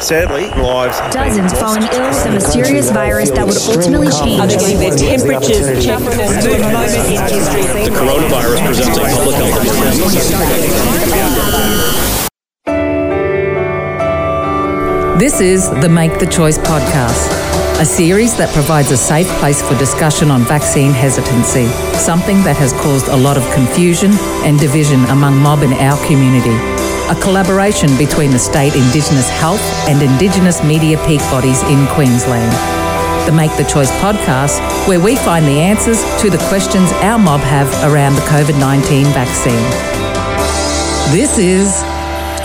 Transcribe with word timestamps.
Sadly, 0.00 0.46
lives. 0.62 1.00
Dozens 1.12 1.52
falling 1.58 1.82
ill 1.82 2.08
with 2.08 2.26
a 2.26 2.30
mysterious 2.30 2.90
virus 2.90 3.30
that 3.32 3.44
would 3.44 3.56
ultimately 3.56 4.06
change. 4.08 4.40
Are 4.40 4.46
they 4.46 4.56
getting 4.56 4.78
their 4.78 4.96
temperatures 4.96 5.84
checked 5.84 6.06
as 6.06 6.44
to 6.44 6.54
a 6.54 6.58
moment 6.60 6.94
in 6.94 7.02
history? 7.26 7.62
The 7.82 7.90
coronavirus 7.90 8.64
presents 8.64 8.96
a 8.96 9.00
public 9.02 9.36
health 9.36 9.58
emergency. 9.66 10.22
This 15.18 15.40
is 15.40 15.68
the 15.82 15.88
Make 15.88 16.20
the 16.20 16.26
Choice 16.26 16.58
podcast, 16.58 17.80
a 17.80 17.84
series 17.84 18.36
that 18.36 18.54
provides 18.54 18.92
a 18.92 18.96
safe 18.96 19.26
place 19.40 19.60
for 19.60 19.76
discussion 19.78 20.30
on 20.30 20.42
vaccine 20.42 20.92
hesitancy, 20.92 21.66
something 21.98 22.40
that 22.44 22.56
has 22.56 22.72
caused 22.74 23.08
a 23.08 23.16
lot 23.16 23.36
of 23.36 23.42
confusion 23.52 24.12
and 24.46 24.60
division 24.60 25.04
among 25.06 25.36
mob 25.36 25.64
in 25.64 25.72
our 25.72 25.98
community. 26.06 26.87
A 27.08 27.14
collaboration 27.22 27.96
between 27.96 28.32
the 28.32 28.38
state 28.38 28.74
Indigenous 28.74 29.30
Health 29.30 29.62
and 29.88 30.02
Indigenous 30.02 30.62
media 30.62 30.98
peak 31.06 31.20
bodies 31.30 31.62
in 31.62 31.86
Queensland. 31.86 32.52
The 33.26 33.32
Make 33.32 33.50
the 33.56 33.64
Choice 33.64 33.90
podcast, 33.92 34.60
where 34.86 35.00
we 35.00 35.16
find 35.16 35.46
the 35.46 35.58
answers 35.58 36.02
to 36.20 36.28
the 36.28 36.36
questions 36.50 36.92
our 37.00 37.18
mob 37.18 37.40
have 37.40 37.66
around 37.90 38.14
the 38.14 38.20
COVID 38.22 38.60
19 38.60 39.06
vaccine. 39.06 39.54
This 41.10 41.38
is 41.38 41.80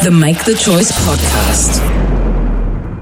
the 0.01 0.11
Make 0.11 0.45
the 0.45 0.55
Choice 0.55 0.93
podcast. 1.05 1.81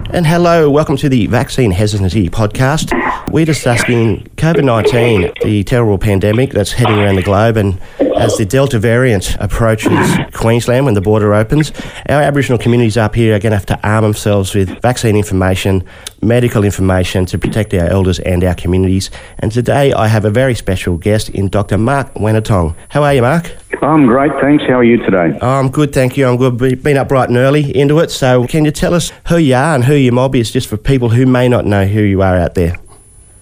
And 0.09 0.25
hello, 0.25 0.67
welcome 0.71 0.97
to 0.97 1.09
the 1.09 1.27
Vaccine 1.27 1.69
Hesitancy 1.69 2.27
podcast. 2.27 2.91
We're 3.31 3.45
discussing 3.45 4.23
COVID 4.37 4.63
19, 4.63 5.33
the 5.43 5.63
terrible 5.63 5.99
pandemic 5.99 6.53
that's 6.53 6.71
heading 6.71 6.97
around 6.97 7.17
the 7.17 7.21
globe, 7.21 7.55
and 7.57 7.79
as 8.21 8.37
the 8.37 8.45
Delta 8.45 8.77
variant 8.77 9.35
approaches 9.39 9.97
Queensland 10.31 10.85
when 10.85 10.93
the 10.93 11.01
border 11.01 11.33
opens, 11.33 11.71
our 12.07 12.21
Aboriginal 12.21 12.59
communities 12.59 12.95
up 12.95 13.15
here 13.15 13.35
are 13.35 13.39
going 13.39 13.49
to 13.49 13.57
have 13.57 13.65
to 13.65 13.79
arm 13.87 14.03
themselves 14.03 14.53
with 14.53 14.79
vaccine 14.83 15.15
information, 15.15 15.83
medical 16.21 16.63
information 16.63 17.25
to 17.25 17.39
protect 17.39 17.73
our 17.73 17.87
elders 17.87 18.19
and 18.19 18.43
our 18.43 18.53
communities. 18.53 19.09
And 19.39 19.51
today 19.51 19.91
I 19.91 20.07
have 20.07 20.23
a 20.23 20.29
very 20.29 20.53
special 20.53 20.97
guest 20.97 21.29
in 21.29 21.49
Dr. 21.49 21.79
Mark 21.79 22.13
Wenitong. 22.13 22.75
How 22.89 23.01
are 23.01 23.15
you, 23.15 23.23
Mark? 23.23 23.51
I'm 23.81 24.05
great, 24.05 24.31
thanks. 24.39 24.63
How 24.65 24.75
are 24.75 24.83
you 24.83 24.97
today? 24.97 25.35
Oh, 25.41 25.59
I'm 25.59 25.71
good, 25.71 25.91
thank 25.91 26.15
you. 26.15 26.27
I'm 26.27 26.37
good. 26.37 26.83
Been 26.83 26.97
up 26.97 27.07
bright 27.07 27.29
and 27.29 27.37
early 27.39 27.75
into 27.75 27.97
it. 27.99 28.11
So, 28.11 28.45
can 28.45 28.65
you 28.65 28.71
tell 28.71 28.93
us 28.93 29.11
who 29.29 29.37
you 29.37 29.55
are 29.55 29.73
and 29.73 29.85
who 29.85 29.95
your 29.95 30.13
mob 30.13 30.35
is, 30.35 30.51
just 30.51 30.67
for 30.67 30.77
people 30.77 31.09
who 31.09 31.25
may 31.25 31.49
not 31.49 31.65
know 31.65 31.85
who 31.87 32.01
you 32.01 32.21
are 32.21 32.35
out 32.35 32.53
there? 32.53 32.75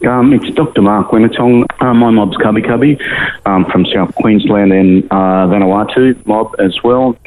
Um, 0.06 0.34
it's 0.34 0.50
Dr. 0.56 0.82
Mark 0.82 1.10
Wenitong. 1.10 1.66
Uh, 1.82 1.94
my 1.94 2.10
mob's 2.10 2.38
Kabi 2.38 2.66
Kabi 2.66 2.98
um, 3.46 3.66
from 3.66 3.86
South 3.86 4.16
Queensland 4.16 4.72
and 4.72 5.04
uh, 5.12 5.48
Vanuatu 5.48 6.26
mob 6.26 6.56
as 6.58 6.74
well. 6.84 7.18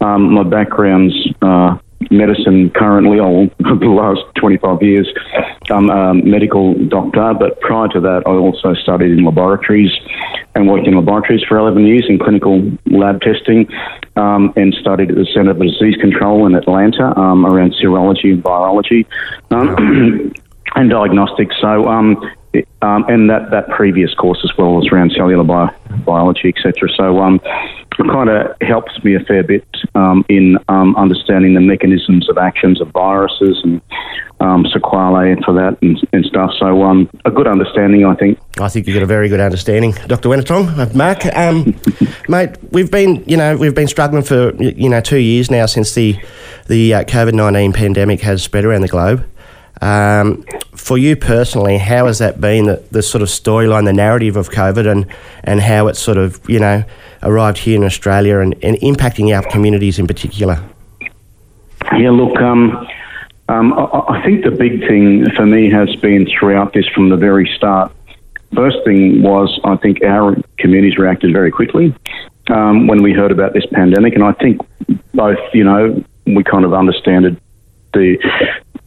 Um, 0.00 0.32
my 0.32 0.42
background's 0.42 1.14
uh, 1.42 1.76
medicine 2.10 2.70
currently, 2.70 3.18
or 3.20 3.48
the 3.60 3.86
last 3.86 4.22
25 4.36 4.82
years. 4.82 5.08
I'm 5.70 5.90
a 5.90 6.14
medical 6.14 6.74
doctor, 6.86 7.34
but 7.34 7.60
prior 7.60 7.88
to 7.88 8.00
that, 8.00 8.22
I 8.26 8.30
also 8.30 8.72
studied 8.74 9.10
in 9.10 9.24
laboratories 9.24 9.92
and 10.54 10.68
worked 10.68 10.86
in 10.86 10.94
laboratories 10.94 11.44
for 11.46 11.58
11 11.58 11.84
years 11.86 12.06
in 12.08 12.18
clinical 12.18 12.62
lab 12.86 13.20
testing 13.20 13.68
um, 14.16 14.54
and 14.56 14.74
studied 14.80 15.10
at 15.10 15.16
the 15.16 15.26
Centre 15.34 15.54
for 15.54 15.64
Disease 15.64 15.96
Control 16.00 16.46
in 16.46 16.54
Atlanta 16.54 17.18
um, 17.18 17.44
around 17.44 17.74
serology 17.74 18.32
and 18.32 18.42
virology. 18.42 19.04
Um, 19.50 20.32
and 20.76 20.90
diagnostics. 20.90 21.56
So, 21.60 21.88
um, 21.88 22.22
it, 22.52 22.68
um, 22.82 23.04
and 23.08 23.28
that, 23.28 23.50
that 23.50 23.68
previous 23.70 24.14
course 24.14 24.38
as 24.44 24.56
well 24.56 24.74
was 24.74 24.88
around 24.92 25.12
cellular 25.16 25.44
bio, 25.44 25.68
biology, 26.04 26.54
etc. 26.56 26.88
So, 26.96 27.18
um, 27.18 27.40
it 27.98 28.06
kind 28.12 28.28
of 28.28 28.54
helps 28.60 28.92
me 29.02 29.14
a 29.14 29.20
fair 29.20 29.42
bit 29.42 29.66
um, 29.94 30.24
in 30.28 30.58
um, 30.68 30.94
understanding 30.96 31.54
the 31.54 31.60
mechanisms 31.60 32.28
of 32.28 32.36
actions 32.36 32.80
of 32.80 32.88
viruses 32.88 33.58
and 33.64 33.80
um, 34.40 34.66
sequelae 34.70 35.34
for 35.46 35.54
that 35.54 35.78
and, 35.80 35.98
and 36.12 36.24
stuff. 36.26 36.50
So, 36.58 36.82
um, 36.82 37.08
a 37.24 37.30
good 37.30 37.46
understanding, 37.46 38.04
I 38.04 38.14
think. 38.14 38.38
I 38.60 38.68
think 38.68 38.86
you've 38.86 38.94
got 38.94 39.02
a 39.02 39.06
very 39.06 39.30
good 39.30 39.40
understanding, 39.40 39.92
Dr. 40.06 40.28
Wenitong. 40.28 40.78
Uh, 40.78 40.94
Mark, 40.94 41.24
um, 41.34 41.74
mate, 42.28 42.56
we've 42.70 42.90
been, 42.90 43.24
you 43.26 43.38
know, 43.38 43.56
we've 43.56 43.74
been 43.74 43.88
struggling 43.88 44.22
for, 44.22 44.54
you 44.62 44.90
know, 44.90 45.00
two 45.00 45.18
years 45.18 45.50
now 45.50 45.64
since 45.64 45.94
the 45.94 46.18
the 46.66 46.92
uh, 46.94 47.04
COVID 47.04 47.32
nineteen 47.32 47.72
pandemic 47.72 48.20
has 48.20 48.42
spread 48.42 48.64
around 48.64 48.82
the 48.82 48.88
globe. 48.88 49.26
Um, 49.80 50.44
for 50.74 50.96
you 50.96 51.16
personally, 51.16 51.78
how 51.78 52.06
has 52.06 52.18
that 52.18 52.40
been, 52.40 52.66
the, 52.66 52.82
the 52.90 53.02
sort 53.02 53.22
of 53.22 53.28
storyline, 53.28 53.84
the 53.84 53.92
narrative 53.92 54.36
of 54.36 54.50
COVID 54.50 54.90
and, 54.90 55.06
and 55.44 55.60
how 55.60 55.88
it's 55.88 55.98
sort 55.98 56.18
of, 56.18 56.40
you 56.48 56.58
know, 56.58 56.84
arrived 57.22 57.58
here 57.58 57.76
in 57.76 57.84
Australia 57.84 58.38
and, 58.38 58.54
and 58.62 58.76
impacting 58.78 59.36
our 59.36 59.42
communities 59.50 59.98
in 59.98 60.06
particular? 60.06 60.62
Yeah, 61.96 62.10
look, 62.10 62.40
um, 62.40 62.86
um, 63.48 63.72
I, 63.74 64.18
I 64.18 64.22
think 64.24 64.44
the 64.44 64.50
big 64.50 64.80
thing 64.80 65.30
for 65.32 65.46
me 65.46 65.70
has 65.70 65.94
been 65.96 66.26
throughout 66.26 66.72
this 66.72 66.86
from 66.88 67.08
the 67.08 67.16
very 67.16 67.50
start. 67.56 67.92
First 68.54 68.78
thing 68.84 69.22
was, 69.22 69.60
I 69.64 69.76
think 69.76 70.02
our 70.02 70.36
communities 70.58 70.98
reacted 70.98 71.32
very 71.32 71.50
quickly 71.50 71.94
um, 72.48 72.86
when 72.86 73.02
we 73.02 73.12
heard 73.12 73.32
about 73.32 73.52
this 73.52 73.66
pandemic, 73.66 74.14
and 74.14 74.24
I 74.24 74.32
think 74.32 74.60
both, 75.14 75.38
you 75.52 75.64
know, 75.64 76.02
we 76.26 76.42
kind 76.44 76.64
of 76.64 76.72
understood 76.72 77.40
the 77.92 78.18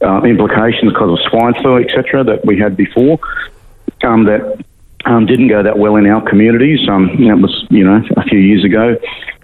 uh, 0.02 0.22
implications 0.22 0.92
because 0.92 1.18
of 1.18 1.30
swine 1.30 1.54
flu, 1.54 1.78
etc., 1.78 2.24
that 2.24 2.44
we 2.44 2.58
had 2.58 2.76
before. 2.76 3.18
Um, 4.02 4.24
that 4.24 4.64
um, 5.04 5.26
didn't 5.26 5.48
go 5.48 5.62
that 5.62 5.78
well 5.78 5.96
in 5.96 6.06
our 6.06 6.26
communities. 6.28 6.88
Um, 6.88 7.06
that 7.26 7.38
was, 7.38 7.66
you 7.70 7.84
know, 7.84 8.02
a 8.16 8.22
few 8.24 8.38
years 8.38 8.64
ago. 8.64 8.96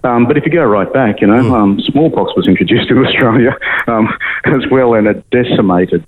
Um, 0.03 0.25
but 0.25 0.37
if 0.37 0.45
you 0.45 0.51
go 0.51 0.63
right 0.63 0.91
back, 0.91 1.21
you 1.21 1.27
know, 1.27 1.43
mm. 1.43 1.51
um, 1.51 1.79
smallpox 1.81 2.35
was 2.35 2.47
introduced 2.47 2.87
to 2.89 3.05
Australia 3.05 3.57
um, 3.87 4.07
as 4.45 4.65
well, 4.71 4.93
and 4.93 5.07
it 5.07 5.29
decimated. 5.29 6.05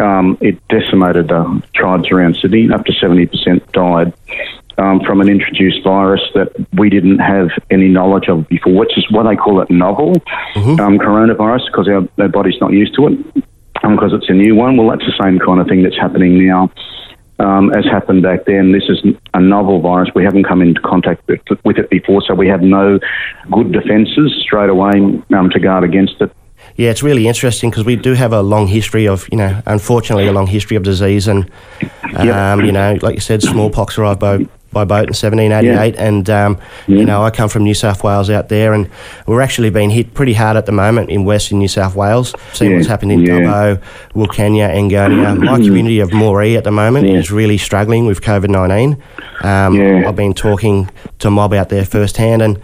Um, 0.00 0.38
it 0.40 0.56
decimated 0.68 1.28
the 1.28 1.62
tribes 1.74 2.10
around 2.10 2.36
Sydney. 2.36 2.70
Up 2.70 2.84
to 2.86 2.92
seventy 2.92 3.26
percent 3.26 3.70
died 3.72 4.12
um, 4.78 5.00
from 5.00 5.20
an 5.20 5.28
introduced 5.28 5.82
virus 5.82 6.22
that 6.34 6.52
we 6.72 6.88
didn't 6.88 7.18
have 7.18 7.50
any 7.70 7.88
knowledge 7.88 8.28
of 8.28 8.48
before, 8.48 8.72
which 8.72 8.96
is 8.96 9.04
what 9.10 9.24
they 9.24 9.36
call 9.36 9.60
it 9.60 9.70
novel 9.70 10.14
mm-hmm. 10.54 10.80
um, 10.80 10.98
coronavirus, 10.98 11.66
because 11.66 11.88
our, 11.88 12.08
our 12.22 12.28
body's 12.28 12.60
not 12.60 12.72
used 12.72 12.94
to 12.94 13.08
it, 13.08 13.44
because 13.82 14.12
it's 14.12 14.28
a 14.28 14.32
new 14.32 14.54
one. 14.54 14.76
Well, 14.76 14.88
that's 14.90 15.04
the 15.04 15.22
same 15.22 15.38
kind 15.38 15.60
of 15.60 15.66
thing 15.66 15.82
that's 15.82 15.98
happening 15.98 16.46
now. 16.46 16.70
Um, 17.38 17.72
as 17.72 17.86
happened 17.86 18.22
back 18.22 18.44
then. 18.44 18.72
This 18.72 18.82
is 18.90 19.02
a 19.32 19.40
novel 19.40 19.80
virus. 19.80 20.10
We 20.14 20.24
haven't 20.24 20.44
come 20.44 20.60
into 20.60 20.80
contact 20.82 21.26
with, 21.26 21.40
with 21.64 21.78
it 21.78 21.88
before, 21.88 22.20
so 22.20 22.34
we 22.34 22.48
have 22.48 22.60
no 22.60 22.98
good 23.50 23.72
defences 23.72 24.38
straight 24.42 24.68
away 24.68 25.22
um, 25.34 25.48
to 25.48 25.58
guard 25.58 25.82
against 25.82 26.20
it. 26.20 26.30
Yeah, 26.76 26.90
it's 26.90 27.02
really 27.02 27.26
interesting 27.26 27.70
because 27.70 27.86
we 27.86 27.96
do 27.96 28.12
have 28.12 28.34
a 28.34 28.42
long 28.42 28.66
history 28.66 29.08
of, 29.08 29.26
you 29.32 29.38
know, 29.38 29.62
unfortunately, 29.64 30.26
a 30.26 30.32
long 30.32 30.46
history 30.46 30.76
of 30.76 30.82
disease, 30.82 31.28
and 31.28 31.50
um, 32.14 32.26
yep. 32.26 32.58
you 32.66 32.72
know, 32.72 32.98
like 33.00 33.14
you 33.14 33.20
said, 33.20 33.42
smallpox 33.42 33.96
arrived 33.96 34.20
by 34.20 34.46
by 34.72 34.84
boat 34.84 35.04
in 35.04 35.14
1788, 35.14 35.94
yeah. 35.94 36.02
and 36.02 36.30
um, 36.30 36.58
yeah. 36.86 36.98
you 36.98 37.04
know 37.04 37.22
I 37.22 37.30
come 37.30 37.48
from 37.48 37.64
New 37.64 37.74
South 37.74 38.04
Wales 38.04 38.30
out 38.30 38.48
there, 38.48 38.72
and 38.72 38.88
we're 39.26 39.40
actually 39.40 39.70
being 39.70 39.90
hit 39.90 40.14
pretty 40.14 40.34
hard 40.34 40.56
at 40.56 40.66
the 40.66 40.72
moment 40.72 41.10
in 41.10 41.24
Western 41.24 41.58
New 41.58 41.68
South 41.68 41.94
Wales. 41.96 42.34
Seeing 42.52 42.70
yeah. 42.72 42.76
what's 42.76 42.88
happened 42.88 43.12
in. 43.12 43.20
Dubbo, 43.20 43.82
Wilcannia, 44.14 44.72
Enngonia. 44.74 45.38
My 45.44 45.58
community 45.58 46.00
of 46.00 46.10
Moree 46.10 46.56
at 46.56 46.64
the 46.64 46.70
moment 46.70 47.06
is 47.06 47.30
really 47.30 47.58
struggling 47.58 48.06
with 48.06 48.20
COVID 48.20 48.48
19. 48.48 49.02
Um, 49.42 50.06
I've 50.06 50.16
been 50.16 50.34
talking 50.34 50.90
to 51.18 51.30
mob 51.30 51.52
out 51.52 51.68
there 51.68 51.84
firsthand, 51.84 52.42
and 52.42 52.60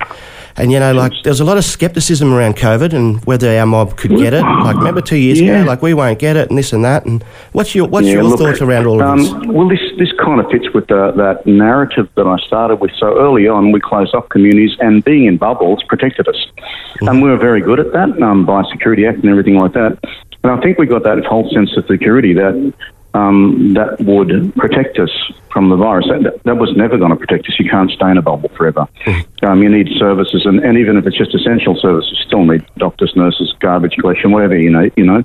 and 0.59 0.73
you 0.73 0.81
know, 0.81 0.93
like 0.93 1.13
there's 1.23 1.41
a 1.41 1.45
lot 1.45 1.59
of 1.59 1.65
skepticism 1.65 2.33
around 2.33 2.57
COVID 2.57 2.93
and 2.95 3.23
whether 3.25 3.49
our 3.59 3.67
mob 3.67 3.97
could 3.97 4.13
get 4.13 4.33
it. 4.33 4.43
Like 4.43 4.77
remember 4.77 5.03
two 5.03 5.17
years 5.17 5.41
yeah. 5.41 5.61
ago, 5.61 5.67
like 5.67 5.83
we 5.83 5.93
won't 5.93 6.19
get 6.19 6.37
it 6.37 6.49
and 6.49 6.59
this 6.59 6.73
and 6.73 6.85
that. 6.85 7.05
And 7.05 7.23
what's 7.53 7.75
your 7.75 7.87
what's 7.87 8.07
yeah, 8.07 8.15
your 8.15 8.25
look, 8.25 8.39
thoughts 8.39 8.61
around 8.61 8.87
all 8.87 9.01
of 9.01 9.07
um, 9.07 9.19
this? 9.19 9.33
Well, 9.49 9.69
this 9.69 9.81
this 9.99 10.13
kind 10.19 10.41
of 10.41 10.51
fits 10.51 10.73
with 10.73 10.87
the, 10.87 11.13
that 11.13 11.47
narrative 11.47 12.09
that 12.15 12.27
I 12.27 12.37
started 12.47 12.77
with. 12.77 12.93
So 12.99 13.19
early 13.19 13.47
on, 13.47 13.73
we 13.73 13.81
closed 13.81 14.15
off 14.15 14.29
communities, 14.31 14.77
and 14.81 15.05
being 15.05 15.27
in 15.27 15.37
bubbles 15.37 15.83
protected 15.89 16.27
us, 16.29 16.37
mm-hmm. 16.37 17.09
and 17.09 17.23
we 17.23 17.29
were 17.29 17.37
very 17.37 17.61
good 17.61 17.79
at 17.79 17.93
that 17.93 18.23
um, 18.23 18.47
Biosecurity 18.47 19.09
Act 19.09 19.19
and 19.19 19.29
everything 19.29 19.59
like 19.59 19.73
that. 19.75 19.99
And 20.47 20.57
I 20.57 20.63
think 20.63 20.79
we 20.79 20.87
got 20.87 21.03
that 21.03 21.25
false 21.29 21.53
sense 21.53 21.77
of 21.77 21.87
security 21.87 22.33
that 22.35 22.73
um, 23.15 23.75
that 23.75 24.01
would 24.01 24.55
protect 24.55 24.97
us 24.99 25.11
from 25.51 25.71
the 25.71 25.77
virus. 25.77 26.07
That, 26.07 26.41
that 26.45 26.57
was 26.57 26.77
never 26.77 26.97
going 26.99 27.11
to 27.11 27.17
protect 27.17 27.49
us. 27.49 27.59
You 27.59 27.69
can't 27.69 27.91
stay 27.91 28.11
in 28.11 28.17
a 28.17 28.23
bubble 28.23 28.51
forever. 28.51 28.87
Hmm. 29.05 29.45
Um, 29.45 29.63
you 29.65 29.69
need 29.69 29.89
services, 29.99 30.47
and, 30.47 30.61
and 30.61 30.79
even 30.79 30.99
if 30.99 31.07
it's 31.07 31.17
just 31.17 31.35
essential 31.35 31.77
services, 31.81 32.13
you 32.17 32.25
still 32.27 32.45
need 32.45 32.65
doctors, 32.77 33.13
nurses, 33.17 33.55
garbage 33.59 33.97
collection, 33.99 34.31
whatever 34.31 34.57
you 34.57 34.71
know. 34.71 34.89
You 34.97 35.07
know, 35.07 35.25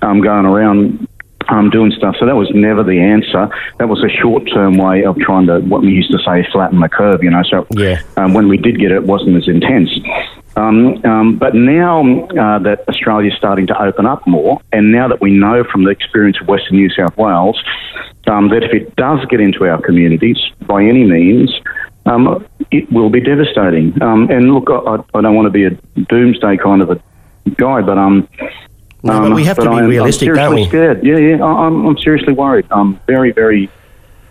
um, 0.00 0.22
going 0.22 0.46
around 0.46 1.06
um, 1.48 1.70
doing 1.70 1.92
stuff. 1.92 2.16
So 2.18 2.26
that 2.26 2.36
was 2.36 2.50
never 2.54 2.82
the 2.82 3.00
answer. 3.00 3.48
That 3.78 3.88
was 3.88 4.02
a 4.02 4.08
short 4.08 4.48
term 4.52 4.76
way 4.76 5.04
of 5.04 5.18
trying 5.18 5.46
to, 5.46 5.60
what 5.60 5.82
we 5.82 5.88
used 5.88 6.10
to 6.12 6.18
say, 6.18 6.46
flatten 6.52 6.80
the 6.80 6.88
curve, 6.88 7.22
you 7.22 7.30
know. 7.30 7.42
So 7.44 7.66
yeah. 7.70 8.00
um, 8.16 8.34
when 8.34 8.48
we 8.48 8.56
did 8.56 8.78
get 8.78 8.92
it, 8.92 8.96
it 8.96 9.04
wasn't 9.04 9.36
as 9.36 9.48
intense. 9.48 9.90
Um, 10.54 11.02
um, 11.04 11.38
but 11.38 11.54
now 11.54 12.02
uh, 12.26 12.58
that 12.58 12.84
Australia 12.88 13.30
is 13.32 13.38
starting 13.38 13.66
to 13.68 13.82
open 13.82 14.04
up 14.04 14.26
more, 14.26 14.60
and 14.72 14.92
now 14.92 15.08
that 15.08 15.20
we 15.20 15.30
know 15.30 15.64
from 15.64 15.84
the 15.84 15.90
experience 15.90 16.36
of 16.40 16.48
Western 16.48 16.76
New 16.76 16.90
South 16.90 17.16
Wales 17.16 17.62
um, 18.26 18.48
that 18.50 18.62
if 18.62 18.72
it 18.72 18.94
does 18.96 19.24
get 19.26 19.40
into 19.40 19.64
our 19.64 19.80
communities 19.80 20.38
by 20.66 20.84
any 20.84 21.04
means, 21.04 21.50
um, 22.06 22.46
it 22.70 22.90
will 22.92 23.10
be 23.10 23.20
devastating. 23.20 24.00
Um, 24.02 24.30
and 24.30 24.52
look, 24.52 24.68
I, 24.70 24.96
I, 25.16 25.22
don't 25.22 25.34
want 25.34 25.46
to 25.46 25.50
be 25.50 25.64
a 25.64 25.70
doomsday 26.02 26.56
kind 26.58 26.82
of 26.82 26.90
a 26.90 27.00
guy, 27.56 27.80
but 27.80 27.98
um, 29.04 29.22
but 29.30 29.34
we 29.34 29.44
have 29.44 29.56
to 29.56 29.62
be 29.62 29.68
I'm- 29.68 29.88
realistic, 29.88 30.28
I'm 30.30 30.34
don't 30.34 30.54
we? 30.54 30.68
Scared. 30.68 31.04
Yeah, 31.04 31.18
yeah. 31.18 31.44
I'm, 31.44 31.86
I'm 31.86 31.98
seriously 31.98 32.32
worried. 32.32 32.66
I'm 32.70 32.98
very, 33.06 33.32
very, 33.32 33.68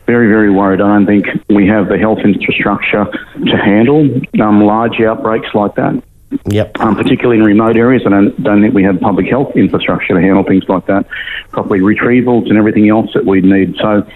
very, 0.06 0.27
very 0.27 0.50
worried. 0.50 0.81
I 0.81 0.88
don't 0.88 1.06
think 1.06 1.25
we 1.50 1.68
have 1.68 1.89
the 1.89 1.97
health 1.97 2.19
infrastructure 2.19 3.06
to 3.45 3.57
handle 3.57 4.09
um, 4.41 4.63
large 4.63 5.00
outbreaks 5.01 5.53
like 5.53 5.75
that. 5.75 6.01
Yep. 6.45 6.79
um, 6.79 6.95
particularly 6.95 7.39
in 7.39 7.44
remote 7.44 7.75
areas. 7.75 8.03
I 8.06 8.09
don't, 8.09 8.41
don't 8.41 8.62
think 8.62 8.73
we 8.73 8.83
have 8.83 9.01
public 9.01 9.27
health 9.27 9.53
infrastructure 9.57 10.13
to 10.13 10.21
handle 10.21 10.44
things 10.44 10.63
like 10.69 10.85
that, 10.85 11.06
properly 11.50 11.81
retrievals 11.81 12.47
and 12.47 12.57
everything 12.57 12.88
else 12.88 13.12
that 13.13 13.25
we 13.25 13.41
need. 13.41 13.75
So, 13.81 14.07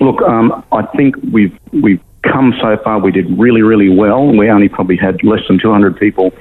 look, 0.00 0.20
um, 0.22 0.64
I 0.72 0.82
think 0.96 1.14
we've 1.30 1.56
we've 1.72 2.00
come 2.22 2.54
so 2.60 2.76
far. 2.78 2.98
We 2.98 3.12
did 3.12 3.38
really, 3.38 3.62
really 3.62 3.88
well. 3.88 4.26
We 4.26 4.50
only 4.50 4.68
probably 4.68 4.96
had 4.96 5.22
less 5.22 5.46
than 5.48 5.58
200 5.58 5.96
people. 5.96 6.32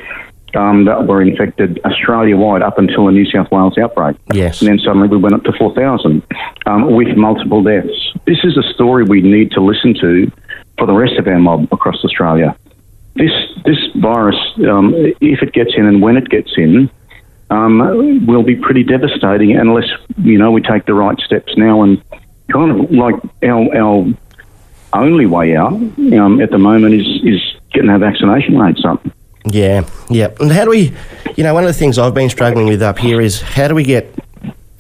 Um, 0.56 0.86
that 0.86 1.06
were 1.06 1.22
infected 1.22 1.80
Australia 1.86 2.36
wide 2.36 2.64
up 2.64 2.80
until 2.80 3.06
the 3.06 3.12
New 3.12 3.30
South 3.30 3.52
Wales 3.52 3.78
outbreak. 3.78 4.18
Yes. 4.34 4.62
And 4.62 4.70
then 4.70 4.80
suddenly 4.80 5.08
we 5.08 5.18
went 5.18 5.36
up 5.36 5.44
to 5.44 5.54
4,000 5.54 6.24
um, 6.66 6.96
with 6.96 7.16
multiple 7.16 7.62
deaths. 7.62 8.14
This 8.26 8.40
is 8.44 8.58
a 8.58 8.64
story 8.74 9.04
we 9.04 9.22
need 9.22 9.52
to 9.52 9.62
listen 9.62 9.94
to 10.02 10.32
for 10.80 10.88
the 10.88 10.94
rest 10.94 11.20
of 11.20 11.28
our 11.28 11.38
mob 11.38 11.68
across 11.72 12.04
Australia 12.04 12.58
this 13.20 13.32
this 13.66 13.78
virus, 13.98 14.38
um, 14.70 14.94
if 15.20 15.42
it 15.44 15.54
gets 15.54 15.72
in 15.76 15.86
and 15.86 16.02
when 16.02 16.18
it 16.18 16.30
gets 16.30 16.52
in, 16.58 16.90
um, 17.50 18.26
will 18.26 18.44
be 18.44 18.56
pretty 18.56 18.84
devastating 18.84 19.56
unless 19.56 19.86
you 20.18 20.38
know 20.38 20.52
we 20.52 20.62
take 20.62 20.86
the 20.86 20.94
right 20.94 21.20
steps 21.20 21.56
now 21.58 21.84
and 21.84 22.02
kind 22.52 22.72
of 22.72 22.92
like 22.92 23.16
our 23.44 23.76
our 23.76 24.06
only 24.94 25.26
way 25.26 25.56
out 25.56 25.74
um, 25.74 26.40
at 26.42 26.50
the 26.50 26.58
moment 26.58 26.96
is 26.96 27.08
is 27.24 27.42
getting 27.74 27.90
our 27.90 28.00
vaccination 28.00 28.58
rates 28.58 28.84
up. 28.86 29.06
Yeah, 29.46 29.88
yeah. 30.10 30.32
And 30.40 30.52
how 30.52 30.66
do 30.66 30.72
we, 30.72 30.94
you 31.36 31.44
know, 31.44 31.54
one 31.54 31.64
of 31.64 31.70
the 31.70 31.74
things 31.74 31.98
I've 31.98 32.14
been 32.14 32.30
struggling 32.30 32.68
with 32.68 32.82
up 32.82 33.00
here 33.00 33.22
is 33.22 33.42
how 33.42 33.68
do 33.68 33.76
we 33.76 33.84
get 33.84 34.14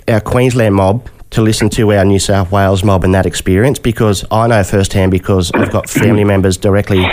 our 0.07 0.19
Queensland 0.19 0.75
mob 0.75 1.07
to 1.31 1.41
listen 1.41 1.69
to 1.69 1.93
our 1.93 2.03
New 2.03 2.19
South 2.19 2.51
Wales 2.51 2.83
mob 2.83 3.03
and 3.03 3.13
that 3.13 3.25
experience? 3.25 3.79
Because 3.79 4.25
I 4.31 4.47
know 4.47 4.63
firsthand 4.63 5.11
because 5.11 5.51
I've 5.53 5.71
got 5.71 5.89
family 5.89 6.23
members 6.23 6.57
directly 6.57 7.05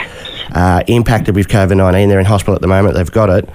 uh, 0.52 0.82
impacted 0.88 1.34
with 1.36 1.48
COVID 1.48 1.76
19. 1.76 2.08
They're 2.08 2.18
in 2.18 2.26
hospital 2.26 2.54
at 2.54 2.62
the 2.62 2.68
moment, 2.68 2.94
they've 2.94 3.10
got 3.10 3.30
it. 3.30 3.48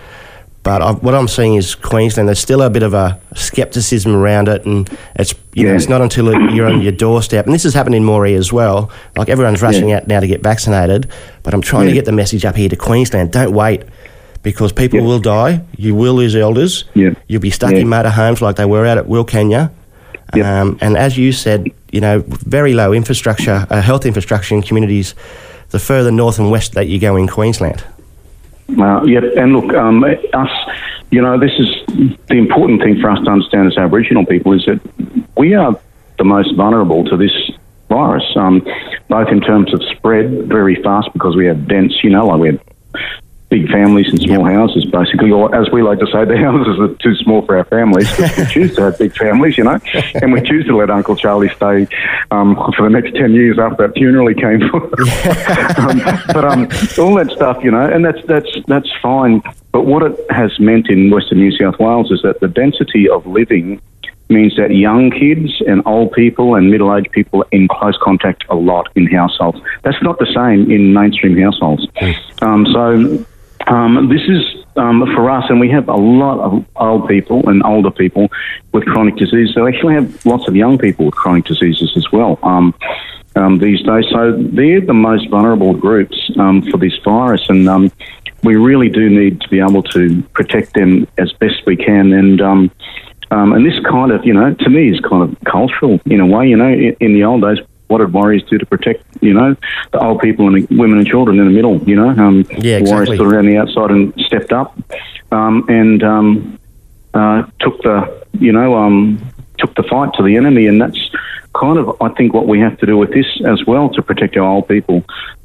But 0.64 0.82
i 0.84 0.92
what 0.92 1.16
I'm 1.16 1.28
seeing 1.28 1.56
is 1.56 1.74
Queensland, 1.74 2.30
there's 2.30 2.40
still 2.40 2.62
a 2.62 2.70
bit 2.70 2.84
of 2.84 2.94
a 2.94 3.20
scepticism 3.36 4.16
around 4.16 4.48
it, 4.48 4.64
and 4.66 4.88
it's 5.16 5.34
you 5.54 5.66
know 5.66 5.74
it's 5.74 5.90
not 5.90 6.02
until 6.02 6.28
it- 6.30 6.54
you're 6.54 6.68
on 6.68 6.82
your 6.82 6.92
doorstep, 6.92 7.46
and 7.46 7.54
this 7.56 7.64
has 7.64 7.74
happened 7.74 7.96
in 7.96 8.04
Moree 8.04 8.36
as 8.38 8.54
well. 8.54 8.92
Like 9.18 9.28
everyone's 9.30 9.62
rushing 9.64 9.90
Yeah. 9.90 9.98
out 9.98 10.08
now 10.08 10.20
to 10.20 10.28
get 10.28 10.44
vaccinated, 10.44 11.08
but 11.44 11.54
I'm 11.56 11.62
trying 11.62 11.88
to 11.88 11.94
get 11.94 12.06
the 12.06 12.12
message 12.12 12.46
up 12.46 12.56
here 12.56 12.70
to 12.70 12.76
Queensland. 12.76 13.32
Don't 13.32 13.54
wait, 13.54 13.84
because 14.44 14.72
people 14.72 15.00
Yeah. 15.00 15.06
will 15.06 15.20
die. 15.20 15.62
You 15.78 15.96
will 15.96 16.14
lose 16.14 16.36
elders. 16.36 16.84
Yeah. 16.94 17.12
You'll 17.28 17.42
be 17.42 17.50
stuck 17.52 17.72
Yeah. 17.72 17.80
in 17.80 17.90
motor 17.90 18.10
homes 18.12 18.40
like 18.42 18.56
they 18.56 18.66
were 18.66 18.86
out 18.86 18.98
at. 19.00 19.10
Yeah. 20.36 20.62
Um, 20.62 20.78
and 20.80 20.96
as 20.96 21.18
you 21.18 21.32
said, 21.32 21.68
you 21.92 22.00
know, 22.02 22.24
very 22.28 22.74
low 22.74 22.94
infrastructure, 22.94 23.68
uh, 23.70 23.82
health 23.82 24.06
infrastructure 24.06 24.56
in 24.56 24.62
communities, 24.62 25.14
the 25.72 25.80
further 25.80 26.12
north 26.12 26.40
and 26.40 26.50
west 26.52 26.74
that 26.74 26.88
you 26.88 27.00
go 27.00 27.16
in 27.18 27.28
Queensland. 27.28 27.84
Uh, 28.70 29.04
yep, 29.04 29.24
and 29.38 29.54
look, 29.54 29.74
um, 29.74 30.04
us, 30.04 30.50
you 31.12 31.22
know, 31.22 31.38
this 31.38 31.52
is 31.60 31.68
the 32.28 32.36
important 32.36 32.82
thing 32.82 33.00
for 33.00 33.10
us 33.10 33.20
to 33.24 33.30
understand 33.30 33.68
as 33.68 33.78
Aboriginal 33.78 34.26
people 34.26 34.54
is 34.54 34.66
that 34.66 34.80
we 35.36 35.54
are 35.54 35.78
the 36.18 36.24
most 36.24 36.56
vulnerable 36.56 37.04
to 37.06 37.18
this 37.18 37.52
virus, 37.90 38.24
um, 38.36 38.66
both 39.10 39.28
in 39.30 39.42
terms 39.42 39.74
of 39.74 39.84
spread 39.96 40.48
very 40.48 40.82
fast 40.82 41.12
because 41.14 41.36
we 41.36 41.46
have 41.46 41.68
dense, 41.68 42.04
you 42.04 42.10
know, 42.10 42.28
like 42.28 42.40
we 42.40 42.48
have 42.48 42.62
big 43.52 43.70
families 43.70 44.08
and 44.08 44.20
small 44.22 44.46
houses, 44.46 44.86
basically, 44.86 45.30
or 45.30 45.54
as 45.54 45.70
we 45.72 45.84
like 45.84 46.00
to 46.00 46.08
say, 46.08 46.24
the 46.24 46.38
houses 46.48 46.80
are 46.80 46.96
too 47.04 47.14
small 47.16 47.46
for 47.46 47.58
our 47.58 47.66
families. 47.66 48.10
'cause 48.16 48.38
we 48.38 48.46
choose 48.56 48.76
to 48.76 48.84
have 48.84 48.98
big 48.98 49.14
families, 49.16 49.58
you 49.58 49.66
know, 49.66 49.78
and 50.22 50.32
we 50.32 50.42
choose 50.42 50.66
to 50.66 50.76
let 50.76 50.90
Uncle 50.90 51.18
Charlie 51.18 51.50
stay 51.50 51.86
um, 52.32 52.56
for 52.76 52.84
the 52.84 52.90
next 52.90 53.14
10 53.14 53.34
years 53.34 53.60
after 53.60 53.86
that 53.88 53.94
funeral 53.94 54.28
he 54.30 54.36
came 54.36 54.62
for. 54.70 54.82
um, 55.82 56.00
but 56.34 56.46
um, 56.46 56.62
all 56.98 57.16
that 57.16 57.30
stuff, 57.36 57.62
you 57.62 57.70
know, 57.70 57.86
and 57.86 58.06
that's, 58.06 58.26
that's, 58.26 58.50
that's 58.68 58.90
fine. 59.04 59.44
But 59.74 59.86
what 59.86 60.04
it 60.04 60.18
has 60.30 60.58
meant 60.60 60.90
in 60.90 61.12
Western 61.12 61.40
New 61.40 61.52
South 61.52 61.78
Wales 61.78 62.10
is 62.10 62.22
that 62.24 62.40
the 62.40 62.48
density 62.48 63.10
of 63.10 63.28
living 63.28 63.82
means 64.30 64.56
that 64.56 64.72
young 64.72 65.12
kids 65.12 65.52
and 65.68 65.84
old 65.86 66.14
people 66.14 66.56
and 66.56 66.72
middle 66.72 66.96
aged 66.96 67.12
people 67.12 67.42
are 67.42 67.48
in 67.52 67.68
close 67.68 67.98
contact 68.02 68.46
a 68.50 68.56
lot 68.56 68.88
in 68.96 69.06
households. 69.08 69.60
That's 69.84 70.02
not 70.02 70.20
the 70.20 70.28
same 70.34 70.72
in 70.72 70.94
mainstream 70.94 71.38
households. 71.38 71.86
Um, 72.42 72.66
so 72.72 73.26
um, 73.68 74.10
this 74.10 74.22
is 74.28 74.66
um, 74.76 75.06
for 75.16 75.30
us, 75.30 75.46
and 75.50 75.60
we 75.60 75.70
have 75.70 75.90
a 75.90 75.96
lot 75.96 76.40
of 76.40 76.66
old 76.76 77.08
people 77.08 77.48
and 77.50 77.64
older 77.64 77.92
people 77.92 78.30
with 78.72 78.86
chronic 78.86 79.16
disease. 79.16 79.54
So 79.54 79.66
we 79.66 79.74
actually 79.74 79.96
have 79.96 80.26
lots 80.26 80.48
of 80.48 80.56
young 80.56 80.78
people 80.78 81.06
with 81.06 81.16
chronic 81.16 81.46
diseases 81.46 81.92
as 81.96 82.12
well. 82.12 82.40
Um, 82.44 82.74
um, 83.36 83.60
these 83.60 83.82
days, 83.84 84.06
so 84.12 84.36
they're 84.38 84.82
the 84.82 84.94
most 84.94 85.30
vulnerable 85.30 85.74
groups 85.74 86.18
um, 86.38 86.62
for 86.64 86.78
this 86.78 86.94
virus, 87.04 87.42
and 87.48 87.68
um, 87.70 87.92
we 88.44 88.56
really 88.56 88.90
do 88.90 89.10
need 89.10 89.40
to 89.42 89.50
be 89.50 89.60
able 89.60 89.84
to 89.84 90.22
protect 90.34 90.74
them 90.74 91.08
as 91.18 91.32
best 91.34 91.66
we 91.66 91.78
can. 91.78 92.12
And 92.12 92.42
and 93.32 93.66
this 93.66 93.80
kind 93.90 94.12
of, 94.12 94.26
you 94.26 94.34
know, 94.34 94.54
to 94.54 94.70
me 94.70 94.90
is 94.90 95.00
kind 95.00 95.24
of 95.24 95.38
cultural 95.46 96.02
in 96.06 96.20
a 96.20 96.26
way. 96.26 96.50
You 96.50 96.58
know, 96.58 96.68
in, 96.68 96.96
in 97.00 97.14
the 97.14 97.24
old 97.24 97.42
days, 97.42 97.60
what 97.92 97.98
did 97.98 98.14
warriors 98.14 98.42
do 98.50 98.58
to 98.58 98.66
protect, 98.66 99.04
you 99.22 99.34
know, 99.34 99.56
the 99.92 100.00
old 100.00 100.22
people 100.22 100.48
and 100.48 100.66
the 100.66 100.76
women 100.76 100.98
and 100.98 101.06
children 101.06 101.38
in 101.40 101.46
the 101.46 101.52
middle? 101.52 101.78
You 101.84 101.98
know, 101.98 102.10
um, 102.10 102.46
Yeah, 102.58 102.80
warriors 102.80 103.10
exactly. 103.10 103.18
stood 103.18 103.28
around 103.28 103.46
the 103.48 103.58
outside 103.58 103.92
and 103.92 104.14
stepped 104.26 104.54
up 104.54 104.78
um, 105.32 105.66
and 105.68 106.02
um, 106.02 106.60
uh, 107.14 107.44
took 107.60 107.82
the, 107.84 108.26
you 108.40 108.54
know, 108.54 108.76
um, 108.76 109.22
took 109.58 109.76
the 109.76 109.84
fight 109.84 110.14
to 110.14 110.24
the 110.24 110.38
enemy, 110.38 110.68
and 110.68 110.82
that's 110.82 111.00
kind 111.54 111.78
of, 111.78 112.02
I 112.02 112.10
think, 112.10 112.34
what 112.34 112.48
we 112.48 112.60
have 112.62 112.78
to 112.80 112.86
do 112.86 112.98
with 112.98 113.12
this 113.12 113.28
as 113.46 113.64
well 113.66 113.90
to 113.90 114.02
protect 114.02 114.38
our 114.38 114.48
old 114.48 114.68
people. 114.70 115.04